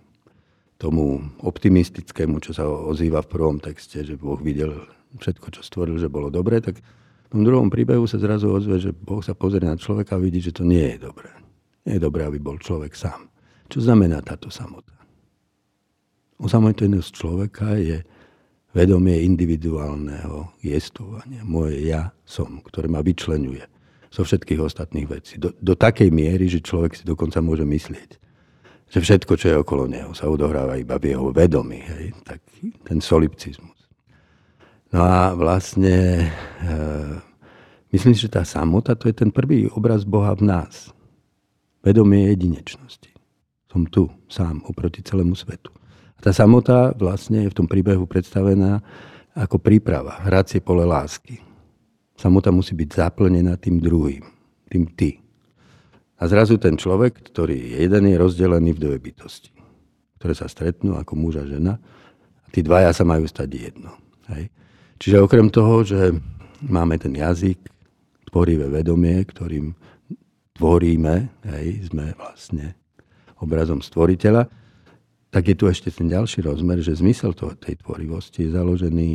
[0.78, 4.86] tomu optimistickému, čo sa ozýva v prvom texte, že Boh videl
[5.18, 8.94] všetko, čo stvoril, že bolo dobré, tak v tom druhom príbehu sa zrazu ozve, že
[8.94, 11.28] Boh sa pozrie na človeka a vidí, že to nie je dobré.
[11.84, 13.28] Nie je dobré, aby bol človek sám.
[13.68, 14.96] Čo znamená táto samota?
[16.40, 18.00] Osamotenosť človeka je
[18.72, 21.44] vedomie individuálneho jestvovania.
[21.44, 23.60] Moje ja som, ktoré ma vyčlenuje
[24.08, 25.36] zo všetkých ostatných vecí.
[25.36, 28.10] Do, do takej miery, že človek si dokonca môže myslieť,
[28.88, 31.84] že všetko, čo je okolo neho, sa odohráva iba v jeho vedomí.
[31.84, 32.16] Hej?
[32.24, 32.40] Tak,
[32.88, 33.76] ten solipcizmus.
[34.88, 36.76] No a vlastne e,
[37.92, 40.88] myslím že tá samota to je ten prvý obraz Boha v nás.
[41.84, 43.17] Vedomie jedinečnosti
[43.78, 45.70] som tu, sám, oproti celému svetu.
[46.18, 48.82] A tá samota vlastne je v tom príbehu predstavená
[49.38, 51.38] ako príprava, hracie pole lásky.
[52.18, 54.26] Samota musí byť zaplnená tým druhým,
[54.66, 55.22] tým ty.
[56.18, 59.54] A zrazu ten človek, ktorý je jeden, je rozdelený v dve bytosti,
[60.18, 61.78] ktoré sa stretnú ako muž a žena.
[62.42, 63.94] A Tí dvaja sa majú stať jedno.
[64.34, 64.50] Hej.
[64.98, 66.10] Čiže okrem toho, že
[66.66, 67.62] máme ten jazyk,
[68.26, 69.78] tvorivé vedomie, ktorým
[70.58, 72.74] tvoríme, hej, sme vlastne
[73.40, 74.50] obrazom stvoriteľa,
[75.28, 79.08] tak je tu ešte ten ďalší rozmer, že zmysel toho, tej tvorivosti je založený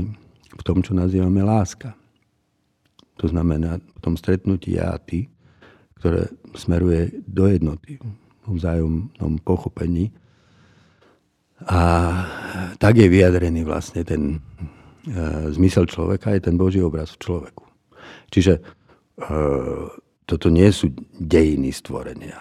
[0.53, 1.97] v tom, čo nazývame láska.
[3.17, 5.29] To znamená v tom stretnutí ja a ty,
[5.97, 7.97] ktoré smeruje do jednoty,
[8.45, 10.13] v vzájomnom pochopení.
[11.63, 11.81] A
[12.77, 14.37] tak je vyjadrený vlastne ten e,
[15.55, 17.65] zmysel človeka, je ten Boží obraz v človeku.
[18.29, 18.61] Čiže e,
[20.27, 22.35] toto nie sú dejiny stvorenia,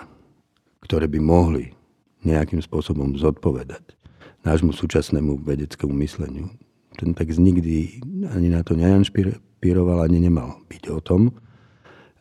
[0.93, 1.73] ktoré by mohli
[2.21, 3.97] nejakým spôsobom zodpovedať
[4.45, 6.53] nášmu súčasnému vedeckému mysleniu.
[7.01, 11.33] Ten text nikdy ani na to neinšpiroval, ani nemal byť o tom,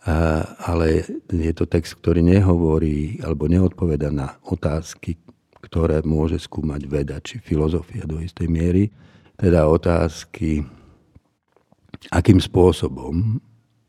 [0.07, 5.19] a, ale je to text, ktorý nehovorí alebo neodpoveda na otázky,
[5.60, 8.88] ktoré môže skúmať veda či filozofia do istej miery.
[9.36, 10.63] Teda otázky,
[12.07, 13.36] akým spôsobom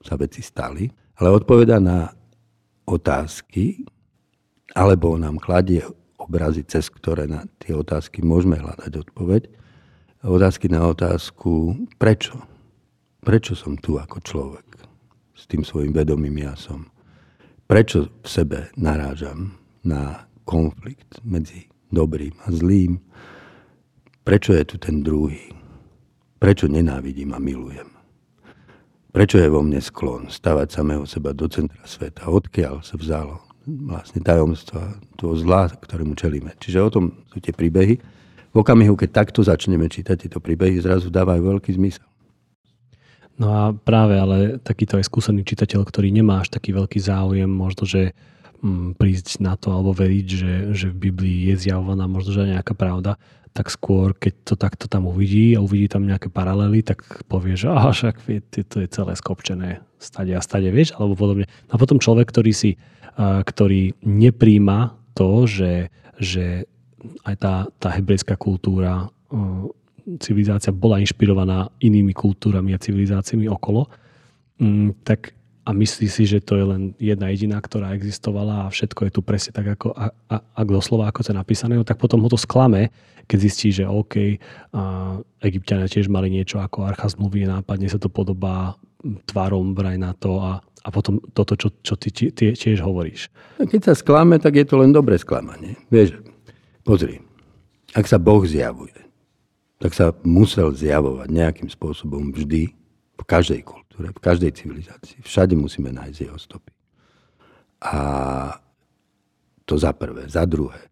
[0.03, 0.91] sa veci stali,
[1.23, 2.11] ale odpoveda na
[2.83, 3.87] otázky,
[4.73, 5.85] alebo nám kladie
[6.17, 9.49] obrazy, cez ktoré na tie otázky môžeme hľadať odpoveď.
[10.23, 12.39] Otázky na otázku, prečo?
[13.23, 14.73] Prečo som tu ako človek?
[15.43, 16.87] s tým svojim vedomým ja som.
[17.67, 23.03] Prečo v sebe narážam na konflikt medzi dobrým a zlým?
[24.23, 25.51] Prečo je tu ten druhý?
[26.39, 27.91] Prečo nenávidím a milujem?
[29.13, 32.31] Prečo je vo mne sklon stavať samého seba do centra sveta?
[32.31, 36.55] Odkiaľ sa vzalo vlastne tajomstva toho zla, ktorému čelíme?
[36.59, 37.95] Čiže o tom sú tie príbehy.
[38.53, 42.05] V okamihu, keď takto začneme čítať tieto príbehy, zrazu dávajú veľký zmysel.
[43.41, 47.89] No a práve, ale takýto aj skúsený čitateľ, ktorý nemá až taký veľký záujem, možno,
[47.89, 48.13] že
[48.61, 52.77] mm, prísť na to alebo veriť, že, že v Biblii je zjavovaná možno, že nejaká
[52.77, 53.17] pravda,
[53.53, 57.69] tak skôr, keď to takto tam uvidí a uvidí tam nejaké paralely, tak povie, že
[57.69, 58.17] aha, však
[58.69, 61.47] to je celé skopčené stade a stade, vieš, alebo podobne.
[61.69, 62.81] A potom človek, ktorý si,
[63.21, 66.65] ktorý nepríjma to, že, že
[67.29, 69.13] aj tá, tá hebrejská kultúra
[70.19, 73.87] civilizácia bola inšpirovaná inými kultúrami a civilizáciami okolo,
[74.59, 79.01] mm, tak a myslí si, že to je len jedna jediná, ktorá existovala a všetko
[79.07, 82.03] je tu presne tak, ako, a, a, a doslova, ako to je napísané, no, tak
[82.03, 82.91] potom ho to sklame,
[83.31, 84.43] keď zistí, že OK,
[85.39, 88.75] Egyptiania tiež mali niečo ako archa zmluvy, nápadne sa to podobá
[89.31, 93.31] tvárom vraj na to a, a potom toto, čo, čo ty, ty, ty tiež hovoríš.
[93.63, 95.79] Keď sa sklame, tak je to len dobré sklamanie.
[95.95, 96.19] Vieš,
[96.83, 97.23] pozri,
[97.95, 98.95] ak sa Boh zjavuje,
[99.79, 102.71] tak sa musel zjavovať nejakým spôsobom vždy
[103.19, 105.21] v každej kultúre, v každej civilizácii.
[105.21, 106.73] Všade musíme nájsť jeho stopy.
[107.83, 107.99] A
[109.69, 110.29] to za prvé.
[110.31, 110.89] Za druhé.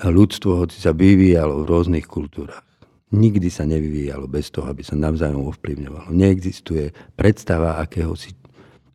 [0.00, 2.64] Ľudstvo, hoci sa vyvíjalo v rôznych kultúrach,
[3.12, 6.08] nikdy sa nevyvíjalo bez toho, aby sa navzájom ovplyvňovalo.
[6.14, 8.32] Neexistuje predstava akéhosi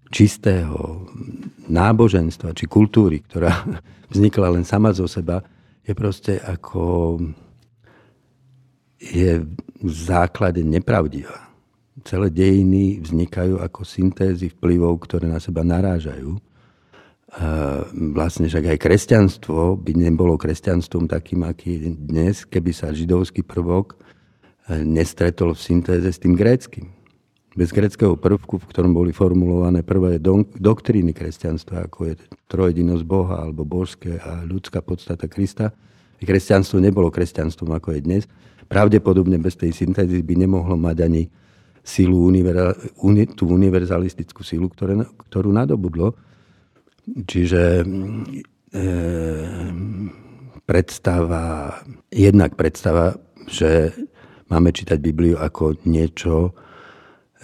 [0.09, 1.05] čistého
[1.67, 3.51] náboženstva či kultúry, ktorá
[4.13, 5.43] vznikla len sama zo seba,
[5.85, 7.19] je proste ako
[8.97, 9.45] je
[9.85, 11.45] v základe nepravdivá.
[12.03, 16.35] Celé dejiny vznikajú ako syntézy vplyvov, ktoré na seba narážajú.
[18.11, 23.95] Vlastne však aj kresťanstvo by nebolo kresťanstvom takým, aký je dnes, keby sa židovský prvok
[23.95, 26.91] e, nestretol v syntéze s tým gréckým.
[27.55, 30.19] Bez gréckého prvku, v ktorom boli formulované prvé
[30.59, 32.13] doktríny kresťanstva, ako je
[32.47, 35.75] trojedinosť Boha alebo božské a ľudská podstata Krista,
[36.23, 38.23] kresťanstvo nebolo kresťanstvom, ako je dnes
[38.65, 41.23] pravdepodobne bez tej syntézy by nemohlo mať ani
[41.85, 42.33] silu,
[43.37, 44.97] tú univerzalistickú silu, ktoré,
[45.29, 46.17] ktorú nadobudlo.
[47.05, 47.85] Čiže
[48.73, 48.83] e,
[50.65, 51.77] predstava,
[52.09, 53.13] jednak predstava,
[53.45, 53.93] že
[54.49, 56.57] máme čítať Bibliu ako niečo,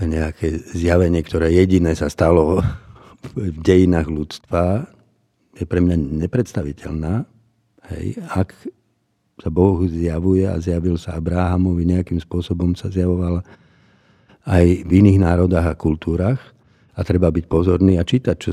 [0.02, 2.66] nejaké zjavenie, ktoré jediné sa stalo
[3.38, 4.90] v dejinách ľudstva,
[5.54, 7.22] je pre mňa nepredstaviteľná.
[7.94, 8.50] Hej, ak
[9.42, 13.46] sa Boh zjavuje a zjavil sa Abrahamovi, nejakým spôsobom sa zjavoval
[14.48, 16.42] aj v iných národách a kultúrach.
[16.92, 18.52] A treba byť pozorný a čítať čo,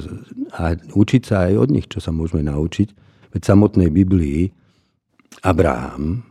[0.55, 2.89] a učiť sa aj od nich, čo sa môžeme naučiť.
[3.35, 4.49] Veď v samotnej Biblii
[5.43, 6.23] Abraham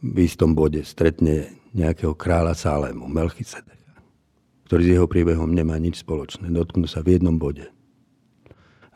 [0.00, 3.98] v istom bode stretne nejakého kráľa Salému, Melchisedeka,
[4.70, 6.48] ktorý s jeho príbehom nemá nič spoločné.
[6.54, 7.66] Dotknú sa v jednom bode.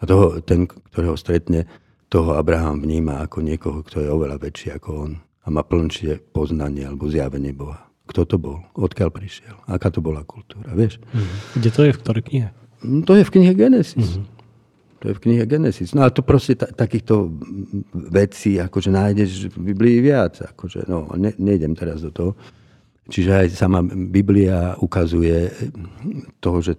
[0.00, 1.68] A toho, ten, ktorého stretne,
[2.06, 6.86] toho Abraham vníma ako niekoho, kto je oveľa väčší ako on a má plnšie poznanie
[6.86, 7.89] alebo zjavenie Boha.
[8.10, 8.58] Kto to bol?
[8.74, 9.54] Odkiaľ prišiel?
[9.70, 10.74] Aká to bola kultúra?
[10.74, 10.98] Vieš?
[10.98, 11.38] Mm-hmm.
[11.62, 11.90] Kde to je?
[11.94, 12.48] V ktorej knihe?
[12.82, 14.18] No, to je v knihe Genesis.
[14.18, 14.26] Mm-hmm.
[15.00, 15.94] To je v knihe Genesis.
[15.94, 17.30] No a to proste ta, takýchto
[18.10, 20.42] vecí akože nájdeš v Biblii viac.
[20.42, 22.34] Akože, no, ne, nejdem teraz do toho.
[23.06, 25.50] Čiže aj sama Biblia ukazuje
[26.42, 26.74] toho, že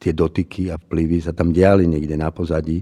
[0.00, 2.80] tie dotyky a vplyvy sa tam diali niekde na pozadí.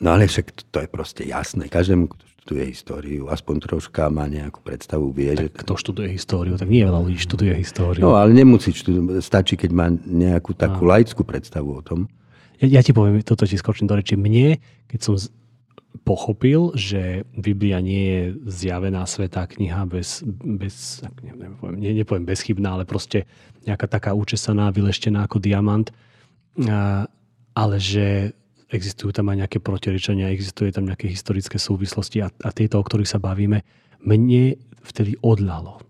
[0.00, 1.68] No ale však to, to je proste jasné.
[1.68, 5.60] Každému, kto študuje históriu, aspoň troška má nejakú predstavu, vie, tak že...
[5.60, 8.00] Kto študuje históriu, tak nie veľa ľudí študuje históriu.
[8.00, 10.96] No ale nemusí študovať, stačí, keď má nejakú takú a.
[10.96, 12.08] laickú predstavu o tom.
[12.64, 14.16] Ja, ja ti poviem, toto ti skočím do reči.
[14.16, 14.56] Mne,
[14.88, 15.28] keď som z,
[16.00, 22.88] pochopil, že Biblia nie je zjavená svetá kniha bez, bez neviem, ne, nepoviem bezchybná, ale
[22.88, 23.28] proste
[23.68, 25.92] nejaká taká účesaná, vyleštená ako diamant,
[26.64, 27.04] a,
[27.52, 28.32] ale že
[28.70, 33.10] existujú tam aj nejaké protirečenia, existuje tam nejaké historické súvislosti a, a tieto, o ktorých
[33.10, 33.66] sa bavíme,
[34.00, 34.56] mne
[34.86, 35.82] vtedy odľalo.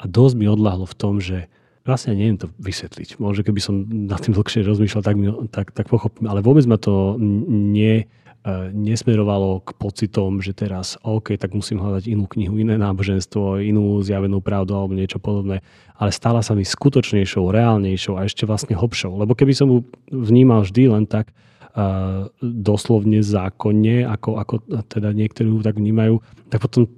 [0.00, 1.50] A dosť mi odľahlo v tom, že
[1.86, 3.22] vlastne neviem to vysvetliť.
[3.22, 5.16] Možno keby som nad tým dlhšie rozmýšľal, tak,
[5.54, 6.26] tak, tak pochopím.
[6.26, 8.04] Ale vôbec ma to nie, e,
[8.74, 14.42] nesmerovalo k pocitom, že teraz OK, tak musím hľadať inú knihu, iné náboženstvo, inú zjavenú
[14.42, 15.62] pravdu alebo niečo podobné.
[15.96, 19.22] Ale stala sa mi skutočnejšou, reálnejšou a ešte vlastne hlbšou.
[19.22, 19.78] Lebo keby som ju
[20.10, 21.30] vnímal vždy len tak,
[22.40, 24.54] doslovne zákonne, ako, ako
[24.88, 26.88] teda niektorí tak vnímajú, tak potom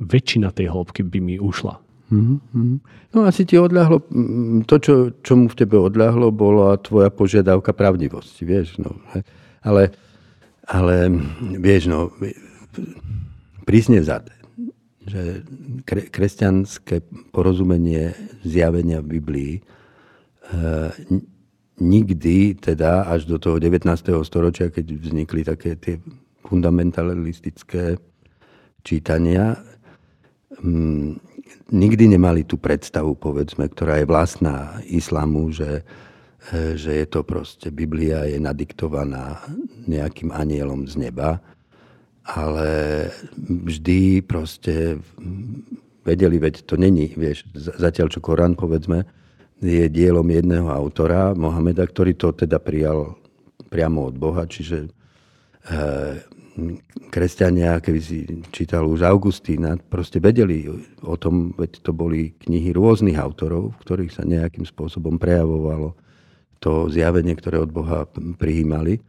[0.00, 1.76] väčšina tej hĺbky by mi ušla.
[2.10, 2.76] Mm-hmm.
[3.14, 7.70] No asi ti odľahlo, mm, to, čo, čo mu v tebe odľahlo, bola tvoja požiadavka
[7.70, 8.80] pravdivosti, vieš.
[8.82, 8.98] No.
[9.62, 9.94] Ale,
[10.66, 11.06] ale
[11.60, 12.10] vieš, no,
[13.62, 14.34] prísne vzaté,
[15.06, 15.46] že
[15.86, 19.62] kre, kresťanské porozumenie zjavenia v Biblii e,
[21.80, 23.88] nikdy, teda až do toho 19.
[24.22, 25.96] storočia, keď vznikli také tie
[26.44, 27.96] fundamentalistické
[28.84, 29.56] čítania,
[30.60, 31.16] mm,
[31.72, 35.82] nikdy nemali tú predstavu, povedzme, ktorá je vlastná islamu, že,
[36.52, 39.40] e, že je to proste, Biblia je nadiktovaná
[39.88, 41.40] nejakým anielom z neba,
[42.24, 42.68] ale
[43.40, 45.00] vždy proste
[46.04, 49.04] vedeli, veď to není, vieš, zatiaľ čo Korán, povedzme,
[49.60, 53.20] je dielom jedného autora, Mohameda, ktorý to teda prijal
[53.68, 54.90] priamo od Boha, čiže e,
[57.12, 60.64] kresťania, keby si čítal už Augustína, proste vedeli
[61.04, 65.92] o tom, veď to boli knihy rôznych autorov, v ktorých sa nejakým spôsobom prejavovalo
[66.60, 68.08] to zjavenie, ktoré od Boha
[68.40, 68.96] prijímali.
[68.96, 69.02] E,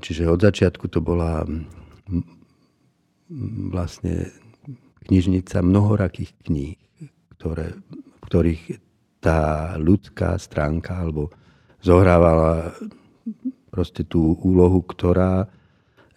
[0.00, 1.44] čiže od začiatku to bola
[3.72, 4.32] vlastne
[5.08, 6.76] knižnica mnohorakých kníh,
[7.36, 8.62] ktoré, v ktorých
[9.22, 11.30] tá ľudská stránka alebo
[11.78, 12.74] zohrávala
[13.70, 15.46] proste tú úlohu, ktorá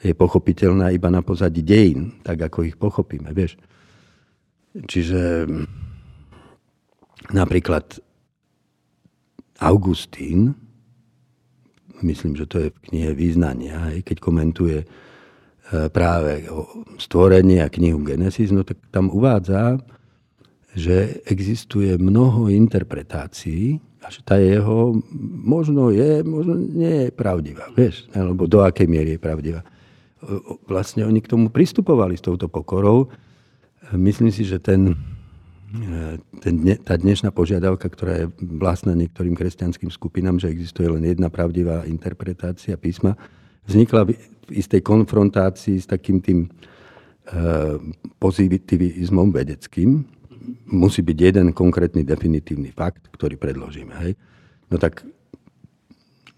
[0.02, 3.58] je pochopiteľná iba na pozadí dejín, tak ako ich pochopíme, vieš.
[4.76, 5.48] Čiže
[7.32, 8.02] napríklad
[9.64, 10.52] Augustín,
[12.04, 14.88] myslím, že to je v knihe Význania, keď komentuje e,
[15.90, 19.80] práve o stvorení a knihu Genesis, no tak tam uvádza,
[20.76, 27.72] že existuje mnoho interpretácií a že tá jeho možno je, možno nie je pravdivá.
[27.74, 29.64] Vieš, alebo do akej miery je pravdivá.
[30.68, 33.08] Vlastne oni k tomu pristupovali s touto pokorou.
[33.96, 35.00] Myslím si, že ten,
[36.44, 38.28] ten, tá dnešná požiadavka, ktorá je
[38.60, 43.16] vlastná niektorým kresťanským skupinám, že existuje len jedna pravdivá interpretácia písma,
[43.64, 44.14] vznikla v
[44.52, 47.80] istej konfrontácii s takým tým uh,
[48.22, 50.06] pozitivizmom vedeckým,
[50.70, 53.94] musí byť jeden konkrétny definitívny fakt, ktorý predložíme.
[54.06, 54.14] Hej?
[54.70, 55.06] No tak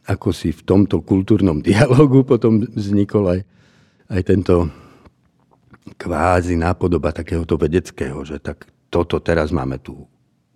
[0.08, 3.40] ako si v tomto kultúrnom dialogu potom vznikol aj,
[4.12, 4.56] aj tento
[5.96, 10.08] kvázi nápodoba takéhoto vedeckého, že tak toto teraz máme tú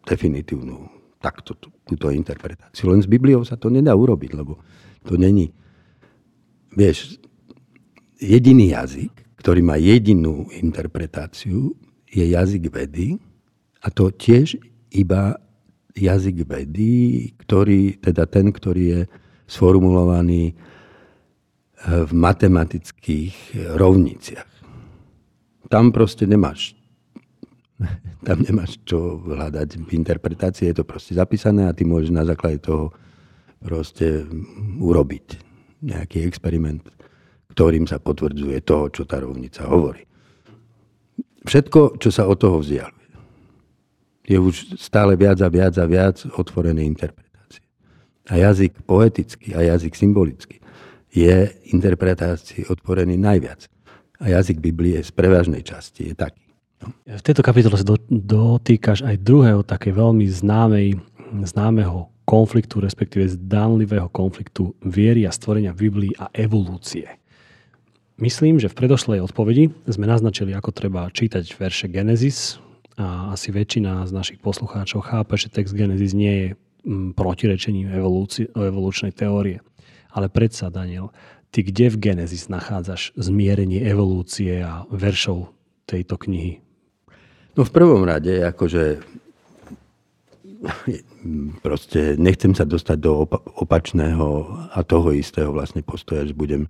[0.08, 0.88] definitívnu
[1.22, 1.54] takto,
[1.86, 2.90] túto interpretáciu.
[2.90, 4.58] Len s Bibliou sa to nedá urobiť, lebo
[5.06, 5.54] to není...
[6.72, 7.20] Vieš,
[8.18, 9.12] jediný jazyk,
[9.44, 11.76] ktorý má jedinú interpretáciu,
[12.08, 13.20] je jazyk vedy,
[13.82, 14.62] a to tiež
[14.94, 15.42] iba
[15.98, 19.02] jazyk vedy, ktorý, teda ten, ktorý je
[19.50, 20.56] sformulovaný eh,
[22.06, 24.50] v matematických rovniciach.
[25.72, 26.76] Tam proste nemáš
[28.28, 32.62] tam nemáš čo hľadať v interpretácii, je to proste zapísané a ty môžeš na základe
[32.62, 32.94] toho
[33.62, 34.26] proste
[34.78, 35.26] urobiť
[35.82, 36.86] nejaký experiment,
[37.54, 40.06] ktorým sa potvrdzuje to, čo tá rovnica hovorí.
[41.42, 43.01] Všetko, čo sa od toho vzdialuje
[44.26, 47.66] je už stále viac a viac a viac otvorené interpretácie.
[48.30, 50.62] A jazyk poetický a jazyk symbolický
[51.12, 53.68] je interpretácii otvorený najviac.
[54.22, 56.46] A jazyk Biblie z prevažnej časti je taký.
[56.82, 56.94] No.
[57.18, 60.98] V tejto kapitole sa do, dotýkaš aj druhého také veľmi známej,
[61.46, 67.10] známeho konfliktu, respektíve zdánlivého konfliktu viery a stvorenia Biblii a evolúcie.
[68.22, 72.62] Myslím, že v predošlej odpovedi sme naznačili, ako treba čítať verše Genesis
[73.00, 76.48] a asi väčšina z našich poslucháčov chápe, že text Genesis nie je
[76.88, 79.64] mm, protirečením evolúci- evolučnej teórie.
[80.12, 81.16] Ale predsa, Daniel,
[81.52, 85.52] ty kde v Genesis nachádzaš zmierenie evolúcie a veršov
[85.88, 86.60] tejto knihy?
[87.56, 89.04] No v prvom rade, akože
[91.66, 93.26] proste nechcem sa dostať do
[93.58, 94.28] opačného
[94.72, 96.70] a toho istého vlastne postoja, že budem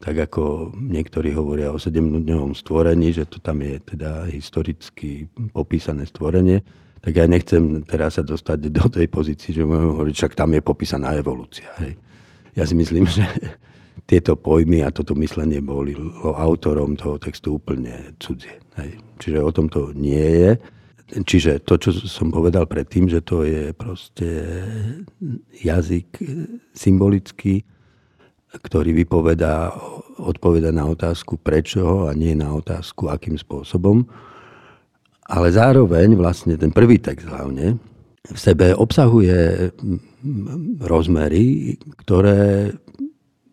[0.00, 6.64] tak ako niektorí hovoria o sedemdňovom stvorení, že to tam je teda historicky popísané stvorenie,
[7.04, 10.60] tak ja nechcem teraz sa dostať do tej pozícii, že môžem hovoriť, však tam je
[10.64, 11.68] popísaná evolúcia.
[11.84, 12.00] Hej.
[12.56, 13.24] Ja si myslím, že
[14.08, 18.56] tieto pojmy a toto myslenie boli autorom toho textu úplne cudzie.
[18.80, 19.00] Hej.
[19.20, 20.50] Čiže o tom to nie je.
[21.10, 24.28] Čiže to, čo som povedal predtým, že to je proste
[25.60, 26.20] jazyk
[26.72, 27.66] symbolický,
[28.50, 29.70] ktorý vypovedá,
[30.18, 34.02] odpoveda na otázku prečo a nie na otázku akým spôsobom.
[35.30, 37.78] Ale zároveň vlastne ten prvý text hlavne
[38.26, 39.70] v sebe obsahuje
[40.82, 42.74] rozmery, ktoré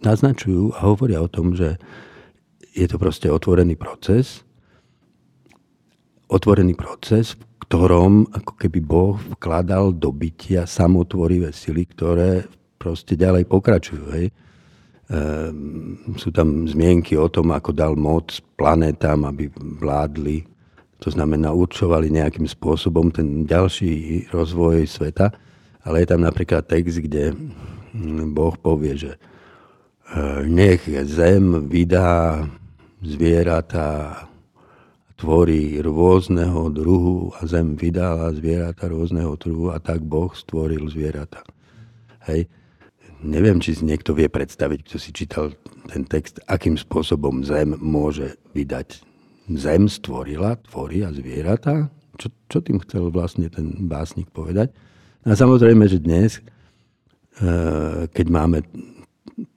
[0.02, 1.78] naznačujú a hovoria o tom, že
[2.74, 4.46] je to proste otvorený proces,
[6.30, 12.46] otvorený proces, v ktorom ako keby Boh vkladal do bytia samotvorivé sily, ktoré
[12.78, 14.06] proste ďalej pokračujú.
[14.14, 14.30] Hej.
[15.08, 20.44] Ehm, sú tam zmienky o tom, ako dal moc planetám, aby vládli.
[21.00, 25.32] To znamená, určovali nejakým spôsobom ten ďalší rozvoj sveta.
[25.88, 27.32] Ale je tam napríklad text, kde
[28.36, 29.20] Boh povie, že e,
[30.44, 32.44] nech zem vydá
[33.00, 34.28] zvieratá,
[35.18, 41.42] tvorí rôzneho druhu a zem vydala zvieratá rôzneho druhu a tak Boh stvoril zvieratá.
[42.28, 42.52] Hej
[43.24, 45.54] neviem, či si niekto vie predstaviť, kto si čítal
[45.90, 49.02] ten text, akým spôsobom zem môže vydať.
[49.48, 51.88] Zem stvorila, tvorí a zvieratá?
[52.20, 54.76] Čo, čo tým chcel vlastne ten básnik povedať?
[55.24, 56.44] A samozrejme, že dnes,
[57.40, 58.68] eh, keď máme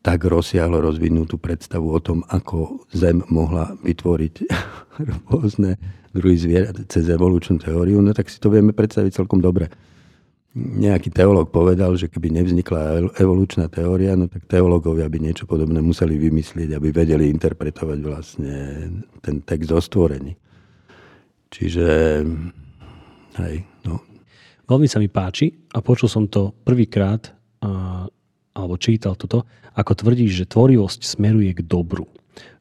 [0.04, 4.34] tak rozsiahlo rozvinutú predstavu o tom, ako Zem mohla vytvoriť
[5.32, 5.80] rôzne
[6.12, 9.70] druhy zvierat cez evolučnú teóriu, no tak si to vieme predstaviť celkom dobre
[10.58, 16.18] nejaký teológ povedal, že keby nevznikla evolučná teória, no tak teológovia by niečo podobné museli
[16.18, 18.54] vymyslieť, aby vedeli interpretovať vlastne
[19.22, 20.34] ten text o stvorení.
[21.54, 21.86] Čiže,
[23.38, 24.02] hej, no.
[24.66, 27.30] Veľmi sa mi páči a počul som to prvýkrát,
[28.54, 29.46] alebo čítal toto,
[29.78, 32.10] ako tvrdíš, že tvorivosť smeruje k dobru.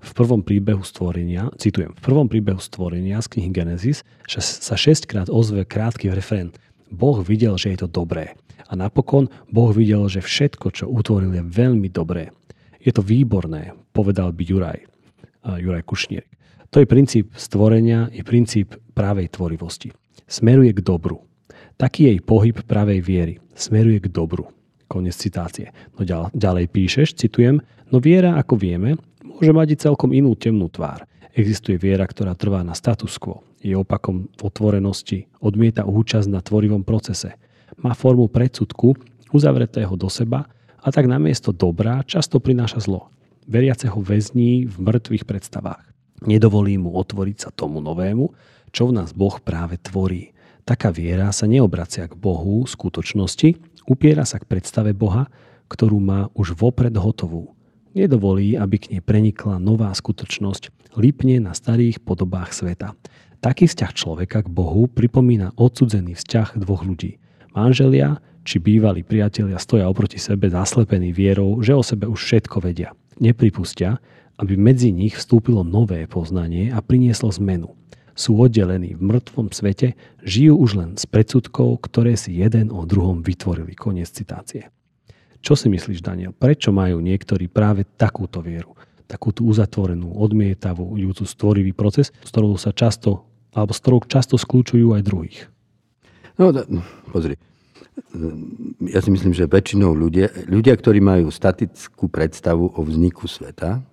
[0.02, 5.66] V prvom príbehu stvorenia, citujem, v prvom príbehu stvorenia z knihy Genesis sa šestkrát ozve
[5.66, 6.54] krátky referent–
[6.90, 8.36] Boh videl, že je to dobré.
[8.70, 12.30] A napokon Boh videl, že všetko, čo utvoril, je veľmi dobré.
[12.78, 14.80] Je to výborné, povedal by Juraj,
[15.46, 16.28] Juraj Kušník.
[16.70, 19.90] To je princíp stvorenia, je princíp právej tvorivosti.
[20.30, 21.26] Smeruje k dobru.
[21.82, 23.34] Taký jej pohyb pravej viery.
[23.58, 24.54] Smeruje k dobru.
[24.86, 25.74] Konec citácie.
[25.98, 31.09] No ďalej píšeš, citujem, no viera, ako vieme, môže mať i celkom inú temnú tvár.
[31.34, 37.36] Existuje viera, ktorá trvá na status quo je opakom otvorenosti, odmieta účasť na tvorivom procese.
[37.80, 38.95] Má formu predsudku,
[39.36, 40.47] uzavretého do seba
[40.80, 43.11] a tak namiesto dobrá často prináša zlo.
[43.49, 45.84] Veriaceho väzní v mŕtvych predstavách.
[46.23, 48.32] Nedovolí mu otvoriť sa tomu novému,
[48.69, 50.36] čo v nás Boh práve tvorí.
[50.67, 53.57] Taká viera sa neobracia k Bohu v skutočnosti,
[53.89, 55.32] upiera sa k predstave Boha,
[55.71, 57.55] ktorú má už vopred hotovú.
[57.98, 62.94] Nedovolí, aby k nej prenikla nová skutočnosť, lipne na starých podobách sveta.
[63.40, 67.18] Taký vzťah človeka k Bohu pripomína odsudzený vzťah dvoch ľudí.
[67.56, 72.94] Manželia či bývalí priatelia stoja oproti sebe zaslepení vierou, že o sebe už všetko vedia.
[73.18, 73.98] Nepripustia,
[74.40, 77.76] aby medzi nich vstúpilo nové poznanie a prinieslo zmenu.
[78.16, 83.24] Sú oddelení v mŕtvom svete, žijú už len s predsudkov, ktoré si jeden o druhom
[83.24, 83.76] vytvorili.
[83.76, 84.68] Koniec citácie.
[85.40, 86.36] Čo si myslíš, Daniel?
[86.36, 88.76] Prečo majú niektorí práve takúto vieru?
[89.10, 94.38] Takú tú uzatvorenú, odmietavú, júcu stvorivý proces, s ktorou sa často alebo s ktorou často
[94.38, 95.40] skľúčujú aj druhých.
[96.38, 96.64] No, da,
[97.10, 97.36] pozri.
[98.88, 103.84] Ja si myslím, že väčšinou ľudia, ľudia, ktorí majú statickú predstavu o vzniku sveta,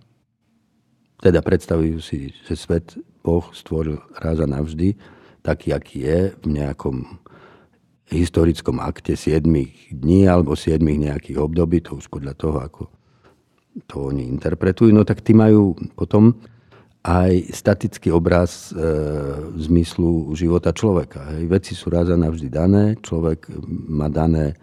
[1.24, 2.94] teda predstavujú si, že svet
[3.24, 4.94] Boh stvoril raz a navždy,
[5.42, 7.18] taký, aký je, v nejakom
[8.10, 9.42] historickom akte 7
[9.90, 12.82] dní alebo 7 nejakých období, to už podľa toho, ako
[13.84, 16.38] to oni interpretujú, no tak tí majú potom
[17.06, 18.82] aj statický obraz e,
[19.62, 21.38] zmyslu života človeka.
[21.38, 21.42] Hej.
[21.46, 23.46] Veci sú raz a navždy dané, človek
[23.86, 24.56] má dané e,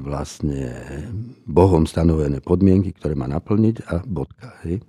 [0.00, 0.72] vlastne
[1.44, 4.56] Bohom stanovené podmienky, ktoré má naplniť a bodka.
[4.64, 4.80] Hej.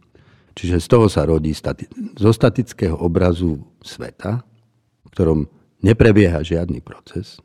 [0.56, 4.39] Čiže z toho sa rodí stati- zo statického obrazu sveta,
[5.03, 5.39] v ktorom
[5.86, 7.38] neprebieha žiadny proces,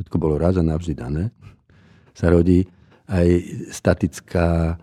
[0.00, 1.28] všetko bolo raz a navždy dané,
[2.16, 2.64] sa rodí
[3.04, 3.28] aj
[3.68, 4.80] statická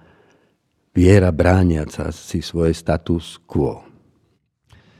[0.93, 3.81] viera brániaca si svoj status quo.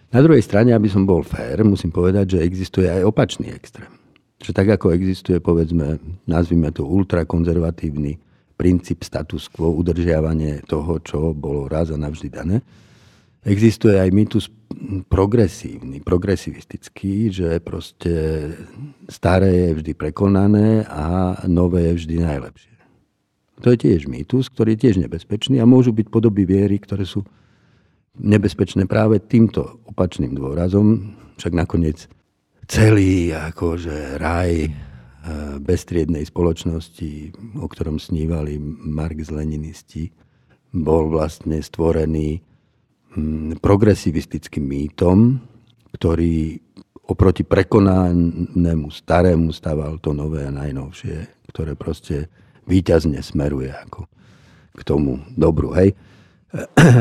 [0.09, 3.89] Na druhej strane, aby som bol fér, musím povedať, že existuje aj opačný extrém.
[4.41, 5.97] Že tak ako existuje, povedzme,
[6.29, 8.17] nazvime to ultrakonzervatívny
[8.53, 12.61] princíp status quo, udržiavanie toho, čo bolo raz a navždy dané,
[13.43, 14.45] existuje aj mýtus
[15.07, 18.11] progresívny, progresivistický, že proste
[19.07, 22.73] staré je vždy prekonané a nové je vždy najlepšie.
[23.63, 27.23] To je tiež mýtus, ktorý je tiež nebezpečný a môžu byť podoby viery, ktoré sú
[28.19, 31.15] nebezpečné práve týmto opačným dôrazom.
[31.39, 32.11] Však nakoniec
[32.67, 34.71] celý akože raj eh,
[35.63, 37.11] bestriednej spoločnosti,
[37.61, 40.11] o ktorom snívali Marx-leninisti,
[40.73, 42.41] bol vlastne stvorený
[43.61, 45.37] progresivistickým mýtom,
[45.93, 46.57] ktorý
[47.05, 52.31] oproti prekonanému starému stával to nové a najnovšie, ktoré proste
[52.65, 54.07] výťazne smeruje ako
[54.73, 55.75] k tomu dobru.
[55.75, 55.93] Hej?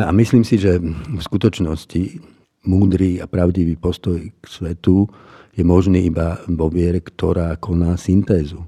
[0.08, 2.20] A myslím si, že v skutočnosti
[2.66, 5.08] múdry a pravdivý postoj k svetu
[5.52, 8.64] je možný iba vo viere, ktorá koná syntézu.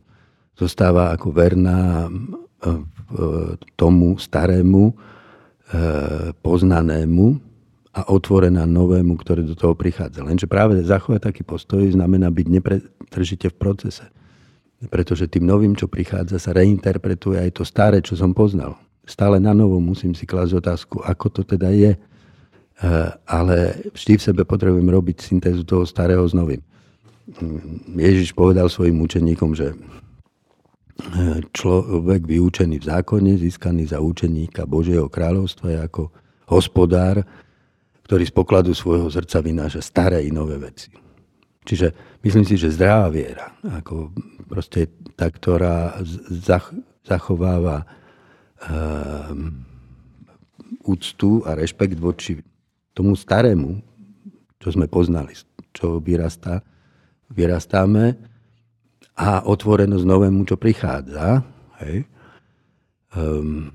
[0.54, 2.08] Zostáva ako verná
[3.76, 4.94] tomu starému, e,
[6.42, 7.40] poznanému
[7.94, 10.26] a otvorená novému, ktoré do toho prichádza.
[10.26, 14.06] Lenže práve zachovať taký postoj znamená byť nepretržite v procese.
[14.90, 18.74] Pretože tým novým, čo prichádza, sa reinterpretuje aj to staré, čo som poznal.
[19.06, 21.92] Stále na novo musím si klásť otázku, ako to teda je.
[21.94, 21.98] E,
[23.30, 26.60] ale vždy v sebe potrebujem robiť syntézu toho starého s novým.
[27.94, 29.74] Ježiš povedal svojim učeníkom, že e,
[31.50, 36.14] človek vyučený v zákone, získaný za učeníka Božieho kráľovstva ako
[36.46, 37.26] hospodár,
[38.06, 40.92] ktorý z pokladu svojho srdca vynáša staré i nové veci.
[41.64, 44.12] Čiže myslím si, že zdravá viera, ako
[44.44, 45.96] proste tá, ktorá
[47.00, 47.88] zachováva
[48.68, 49.64] um,
[50.84, 52.44] úctu a rešpekt voči
[52.92, 53.80] tomu starému,
[54.60, 55.32] čo sme poznali,
[55.72, 56.60] čo vyrastá,
[57.32, 58.33] vyrastáme
[59.14, 61.46] a otvorenosť novému, čo prichádza.
[61.82, 62.06] Hej.
[63.14, 63.70] Um,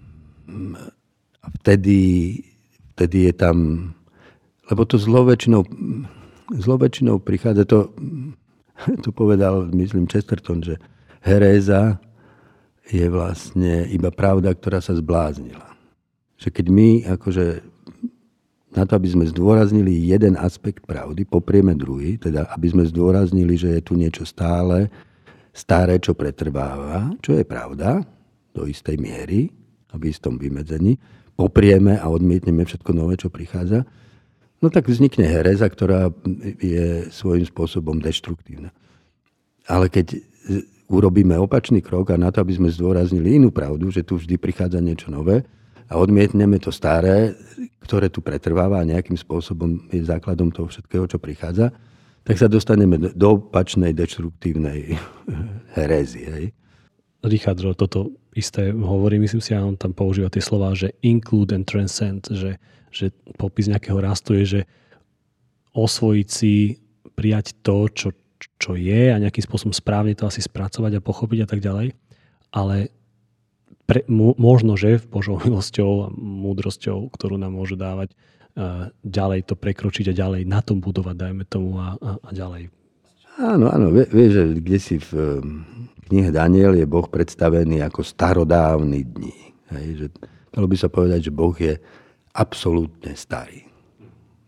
[1.63, 1.99] vtedy,
[2.95, 3.57] vtedy je tam,
[4.67, 7.95] lebo to zlo väčšinou prichádza, to,
[9.03, 10.75] to povedal, myslím, Chesterton, že
[11.23, 12.03] heréza
[12.89, 15.77] je vlastne iba pravda, ktorá sa zbláznila.
[16.41, 17.45] Že keď my akože
[18.69, 23.77] na to, aby sme zdôraznili jeden aspekt pravdy, poprieme druhý, teda aby sme zdôraznili, že
[23.77, 24.93] je tu niečo stále,
[25.59, 27.99] staré, čo pretrváva, čo je pravda,
[28.55, 29.51] do istej miery
[29.91, 30.95] a v istom vymedzení,
[31.35, 33.83] poprieme a odmietneme všetko nové, čo prichádza,
[34.63, 36.11] no tak vznikne hereza, ktorá
[36.59, 38.71] je svojím spôsobom deštruktívna.
[39.67, 40.19] Ale keď
[40.89, 44.81] urobíme opačný krok a na to, aby sme zdôraznili inú pravdu, že tu vždy prichádza
[44.81, 45.45] niečo nové
[45.85, 47.37] a odmietneme to staré,
[47.85, 51.69] ktoré tu pretrváva a nejakým spôsobom je základom toho všetkého, čo prichádza,
[52.29, 54.93] tak sa dostaneme do opačnej deštruktívnej
[55.77, 56.27] herézie.
[56.29, 56.45] Hej?
[57.25, 61.65] Richard toto isté hovorí, myslím si, a on tam používa tie slova, že include and
[61.65, 64.61] transcend, že že popis nejakého rastu je, že
[65.77, 66.81] osvojiť si,
[67.13, 68.09] prijať to, čo,
[68.57, 71.93] čo je a nejakým spôsobom správne to asi spracovať a pochopiť a tak ďalej.
[72.49, 72.89] Ale
[73.85, 74.07] pre,
[74.37, 78.15] možno, že v Božou milosťou a múdrosťou, ktorú nám môže dávať,
[79.05, 82.67] ďalej to prekročiť a ďalej na tom budovať, dajme tomu a, a, a ďalej.
[83.39, 84.27] Áno, áno, vie, vie,
[84.59, 85.39] kde si v
[86.11, 89.55] knihe Daniel je Boh predstavený ako starodávny dní.
[89.71, 90.07] Hej, že,
[90.51, 91.79] dalo by sa povedať, že Boh je
[92.35, 93.63] absolútne starý.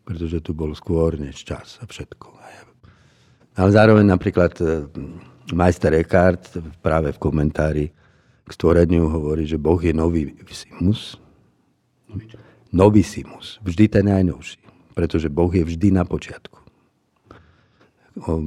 [0.04, 2.42] Pretože tu bol skôr než čas a všetko.
[3.52, 4.88] Ale zároveň napríklad e,
[5.52, 7.86] majster Eckhart práve v komentári
[8.48, 11.20] k stvoreniu hovorí, že Boh je nový simus.
[12.08, 12.32] Nový
[13.04, 13.60] simus.
[13.64, 14.60] Vždy ten najnovší.
[14.92, 16.60] Pretože Boh je vždy na počiatku.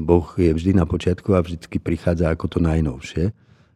[0.05, 3.33] Boh je vždy na počiatku a vždy prichádza ako to najnovšie.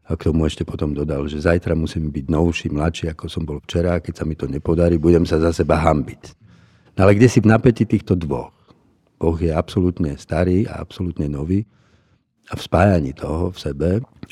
[0.08, 3.60] A k tomu ešte potom dodal, že zajtra musím byť novší, mladší, ako som bol
[3.64, 4.00] včera.
[4.00, 6.32] Keď sa mi to nepodarí, budem sa za seba hambiť.
[6.96, 8.52] No ale kde si v napätí týchto dvoch?
[9.20, 11.68] Boh je absolútne starý a absolútne nový.
[12.48, 13.90] A v spájaní toho v sebe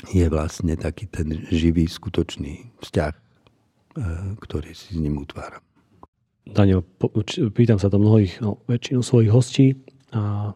[0.09, 3.21] je vlastne taký ten živý, skutočný vzťah, e,
[4.41, 5.66] ktorý si s ním utváram.
[6.53, 6.83] Daniel,
[7.51, 9.67] pýtam sa to mnohých, no, väčšinu svojich hostí
[10.15, 10.53] a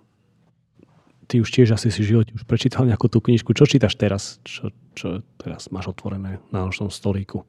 [1.32, 3.56] ty už tiež asi si v živote už prečítal nejakú tú knižku.
[3.56, 4.44] Čo čítaš teraz?
[4.44, 7.48] Čo, čo teraz máš otvorené na nočnom stolíku?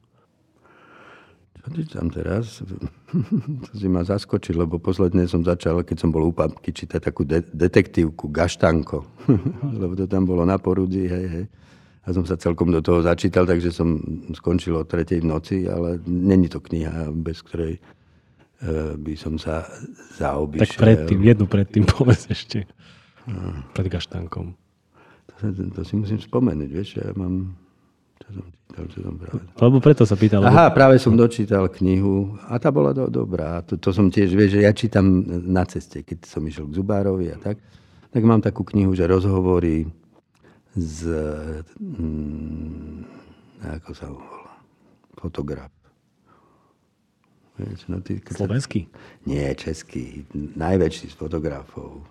[1.63, 2.63] Čo čítam teraz?
[3.67, 7.27] to si ma zaskočil, lebo posledne som začal, keď som bol u papky, čítať takú
[7.27, 9.03] de- detektívku Gaštanko.
[9.83, 11.45] lebo to tam bolo na porudzi, hej, hej.
[12.03, 13.95] A som sa celkom do toho začítal, takže som
[14.35, 17.79] skončil o tretej noci, ale není to kniha, bez ktorej
[18.97, 19.67] by som sa
[20.15, 20.63] zaobišiel.
[20.63, 22.63] Tak predtým, jednu predtým povedz ešte.
[23.75, 24.55] Pred gaštankom.
[25.39, 27.55] To, to, si musím spomenúť, vieš, ja mám...
[28.23, 29.43] Čo som čítal, čo som práve...
[29.59, 30.39] Lebo preto sa pýtal.
[30.47, 30.75] Aha, lebo...
[30.75, 33.59] práve som dočítal knihu a tá bola do, dobrá.
[33.67, 37.35] To, to som tiež, vieš, že ja čítam na ceste, keď som išiel k Zubárovi
[37.35, 37.59] a tak.
[38.13, 39.89] Tak mám takú knihu, že rozhovory
[40.77, 40.99] z...
[41.81, 43.03] Hm,
[43.59, 44.55] ako sa volá?
[45.19, 45.82] Fotograf
[47.53, 48.89] Vieš, no ty, Slovenský?
[49.29, 50.25] Nie, český.
[50.57, 52.01] Najväčší z fotografov.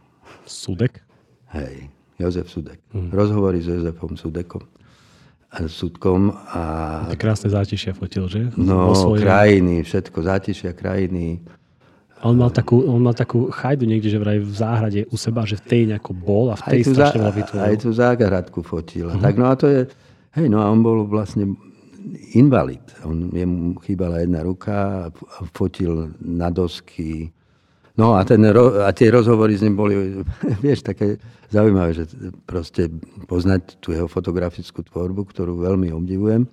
[0.46, 1.02] Sudek?
[1.50, 1.90] Hej,
[2.22, 2.78] Jozef Sudek.
[2.94, 3.10] Hmm.
[3.10, 4.62] Rozhovory s Jozefom Sudekom.
[5.52, 6.62] Sudkom a...
[7.12, 8.48] Ty krásne zátišia fotil, že?
[8.56, 9.20] No, svojej...
[9.20, 11.44] krajiny, všetko, zátišia krajiny.
[12.24, 15.44] A on mal takú, on mal takú chajdu niekde, že vraj v záhrade u seba,
[15.44, 17.34] že v tej nejako bol a v tej strašne veľa
[17.68, 19.12] Aj tú záhradku fotil.
[19.12, 19.20] Uh-huh.
[19.20, 19.80] Tak no a to je...
[20.32, 21.52] Hej, no a on bol vlastne
[22.34, 22.82] invalid.
[23.04, 25.10] On, jemu chýbala jedna ruka
[25.54, 27.32] fotil na dosky.
[27.96, 28.40] No a, ten,
[28.82, 30.24] a tie rozhovory s ním boli,
[30.64, 31.20] vieš, také
[31.52, 32.04] zaujímavé, že
[32.48, 32.88] proste
[33.28, 36.48] poznať tú jeho fotografickú tvorbu, ktorú veľmi obdivujem.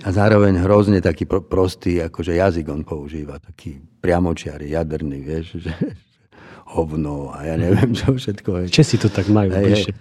[0.00, 5.72] A zároveň hrozne taký prostý, akože jazyk on používa, taký priamočiary, jadrný, vieš, že,
[6.70, 8.70] hovno a ja neviem, čo všetko.
[8.70, 9.92] Česi to tak majú bližšie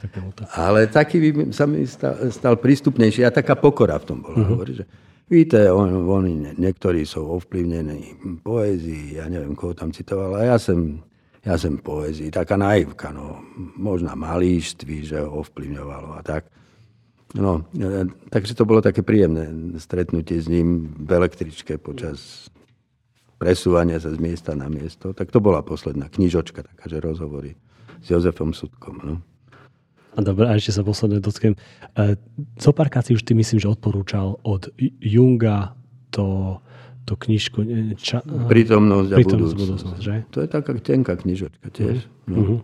[0.54, 4.38] Ale taký by sa mi stal, stal prístupnejší a taká pokora v tom bola.
[4.38, 4.54] Uh-huh.
[4.54, 4.86] Hovorí, že
[5.26, 11.02] víte, on, oni niektorí sú ovplyvnení poézií, ja neviem, koho tam citoval, a ja som,
[11.42, 13.42] ja som poézii, taká naivka, no,
[13.78, 16.50] možná malíštví, že ho ovplyvňovalo a tak.
[17.38, 22.50] No, e, takže to bolo také príjemné stretnutie s ním v električke počas
[23.40, 25.16] presúvania sa z miesta na miesto.
[25.16, 27.56] Tak to bola posledná knižočka, taká, že rozhovory
[28.04, 29.00] s Jozefom Sudkom.
[29.00, 29.16] No.
[30.14, 31.56] A dobre, a ešte sa posledne dotknem.
[31.96, 32.20] E,
[32.60, 34.68] si už ty myslím, že odporúčal od
[35.00, 35.74] Junga
[36.12, 36.60] to,
[37.08, 37.64] to knižku...
[37.96, 39.56] Ča, prítomnosť a prítomnosť budúcnosť.
[39.56, 40.16] budúcnosť že?
[40.36, 42.04] To je taká tenká knižočka tiež.
[42.28, 42.36] No.
[42.36, 42.60] Uh-huh.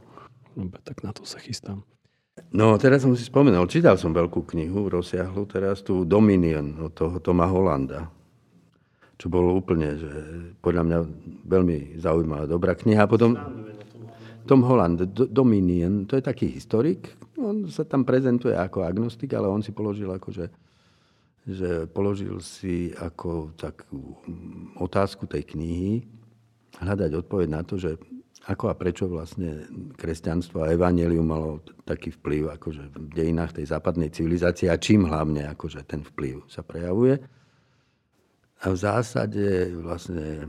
[0.60, 1.88] Dobre, tak na to sa chystám.
[2.52, 7.24] No, teraz som si spomenul, čítal som veľkú knihu, rozsiahlu teraz tú Dominion od toho
[7.24, 8.12] Toma Holanda
[9.16, 10.12] čo bolo úplne, že
[10.60, 10.98] podľa mňa
[11.48, 13.08] veľmi zaujímavá, dobrá kniha.
[13.08, 13.40] A potom
[14.46, 15.02] Tom Holland,
[15.32, 20.08] Dominion, to je taký historik, on sa tam prezentuje ako agnostik, ale on si položil
[20.12, 20.46] akože,
[21.46, 24.18] že položil si ako takú
[24.80, 26.06] otázku tej knihy,
[26.80, 27.96] hľadať odpoveď na to, že
[28.46, 29.66] ako a prečo vlastne
[29.98, 35.50] kresťanstvo a evanelium malo taký vplyv akože v dejinách tej západnej civilizácie a čím hlavne
[35.50, 37.18] akože ten vplyv sa prejavuje.
[38.64, 40.48] A v zásade vlastne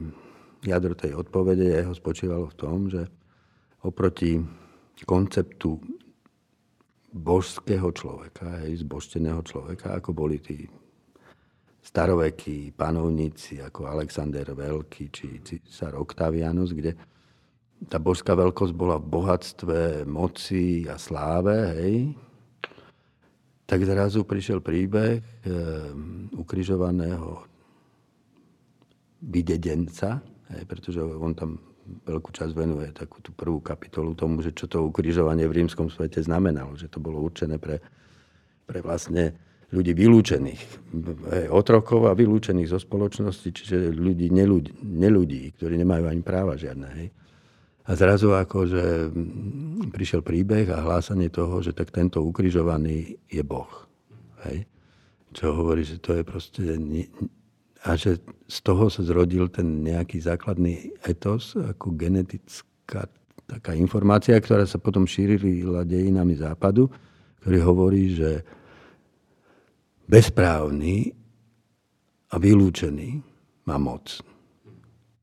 [0.63, 3.07] jadro tej odpovede jeho spočívalo v tom, že
[3.83, 4.39] oproti
[5.05, 5.79] konceptu
[7.17, 10.69] božského človeka, hej, zbožteného človeka, ako boli tí
[11.81, 16.99] starovekí panovníci ako Alexander Veľký či císar Octavianus, kde
[17.87, 21.95] tá božská veľkosť bola v bohatstve, moci a sláve, hej,
[23.69, 25.23] tak zrazu prišiel príbeh e,
[26.35, 27.45] ukrižovaného
[29.23, 30.21] videdenca,
[30.69, 31.51] pretože on tam
[31.87, 36.19] veľkú časť venuje takú tú prvú kapitolu tomu, že čo to ukrižovanie v rímskom svete
[36.19, 37.79] znamenalo, že to bolo určené pre,
[38.67, 39.39] pre vlastne
[39.71, 40.63] ľudí vylúčených,
[41.51, 46.89] otrokov a vylúčených zo spoločnosti, čiže ľudí, neludí, neludí ktorí nemajú ani práva žiadne.
[46.99, 47.09] Hej.
[47.87, 49.11] A zrazu akože
[49.91, 53.71] prišiel príbeh a hlásanie toho, že tak tento ukrižovaný je Boh.
[54.47, 54.67] Hej.
[55.35, 56.63] Čo hovorí, že to je proste
[57.87, 58.19] a že
[58.51, 63.07] z toho sa zrodil ten nejaký základný etos, ako genetická
[63.47, 66.91] taká informácia, ktorá sa potom šírila dejinami západu,
[67.41, 68.43] ktorý hovorí, že
[70.11, 71.15] bezprávny
[72.27, 73.23] a vylúčený
[73.71, 74.19] má moc.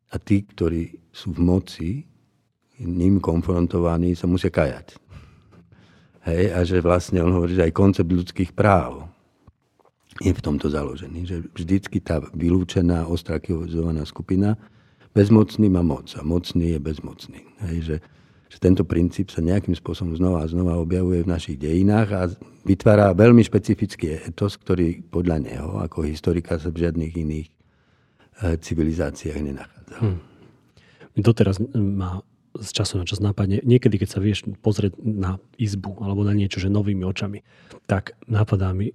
[0.07, 1.89] A tí, ktorí sú v moci,
[2.79, 4.95] ním konfrontovaní, sa musia kajať.
[6.23, 9.02] Hej, a že vlastne on hovorí, že aj koncept ľudských práv
[10.21, 11.25] je v tomto založený.
[11.25, 14.59] Že vždycky tá vylúčená, ostrakizovaná skupina
[15.13, 17.41] bezmocný má moc a mocný je bezmocný.
[17.69, 17.95] Hej, že,
[18.49, 22.21] že tento princíp sa nejakým spôsobom znova a znova objavuje v našich dejinách a
[22.65, 29.39] vytvára veľmi špecifický etos, ktorý podľa neho, ako historika, sa v žiadnych iných eh, civilizáciách
[29.39, 29.97] nenachádza.
[30.01, 30.19] Hmm.
[31.13, 36.21] Doteraz ma z času na čas napadne, niekedy keď sa vieš pozrieť na izbu alebo
[36.21, 37.41] na niečo, že novými očami,
[37.89, 38.93] tak napadá mi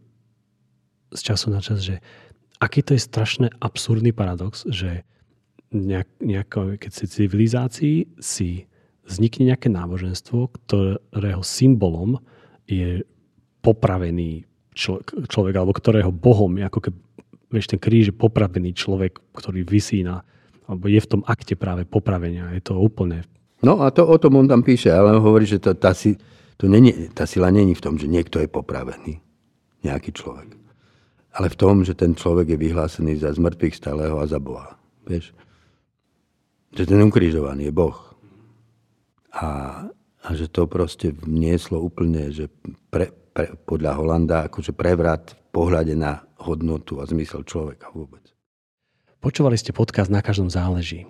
[1.13, 2.01] z času na čas, že
[2.59, 5.07] aký to je strašne absurdný paradox, že
[5.73, 8.49] nejak, nejako, keď si civilizácii si
[9.05, 12.21] vznikne nejaké náboženstvo, ktorého symbolom
[12.69, 13.05] je
[13.65, 14.45] popravený
[14.77, 16.99] človek, človek alebo ktorého bohom ako keby,
[17.49, 20.21] vieš, ten kríž je popravený človek, ktorý vysí na,
[20.69, 22.53] alebo je v tom akte práve popravenia.
[22.53, 23.25] Je to úplne
[23.63, 26.15] No a to o tom on tam píše, ale on hovorí, že to, tá, si,
[26.55, 29.19] to není, tá sila není v tom, že niekto je popravený,
[29.83, 30.58] nejaký človek.
[31.39, 34.75] Ale v tom, že ten človek je vyhlásený za zmrtvých stáleho a za Boha.
[35.07, 35.31] Vieš?
[36.75, 37.95] Že ten ukrižovaný je Boh.
[39.31, 39.47] A,
[40.19, 42.51] a že to proste vnieslo úplne, že
[42.91, 48.35] pre, pre, podľa Holanda, akože prevrat v pohľade na hodnotu a zmysel človeka vôbec.
[49.23, 51.07] Počúvali ste podcast Na každom záleží.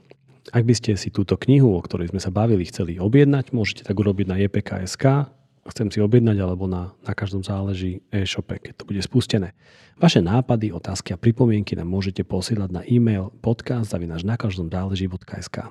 [0.52, 3.96] Ak by ste si túto knihu, o ktorej sme sa bavili, chceli objednať, môžete tak
[3.96, 5.32] urobiť na jpk.sk
[5.70, 9.52] chcem si objednať, alebo na, na každom záleží e-shope, keď to bude spustené.
[9.98, 15.70] Vaše nápady, otázky a pripomienky nám môžete posielať na e-mail podcast zavinaš na každom záleží.sk.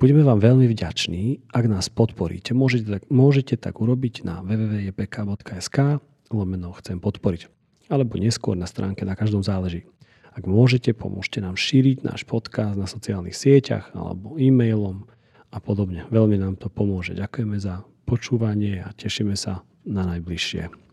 [0.00, 2.56] Budeme vám veľmi vďační, ak nás podporíte.
[2.56, 6.00] Môžete tak, môžete tak urobiť na www.jpk.sk
[6.30, 7.50] lomeno chcem podporiť
[7.90, 9.84] alebo neskôr na stránke na každom záleží.
[10.30, 15.10] Ak môžete, pomôžte nám šíriť náš podcast na sociálnych sieťach alebo e-mailom
[15.50, 16.06] a podobne.
[16.06, 17.18] Veľmi nám to pomôže.
[17.18, 20.89] Ďakujeme za počúvanie a tešíme sa na najbližšie.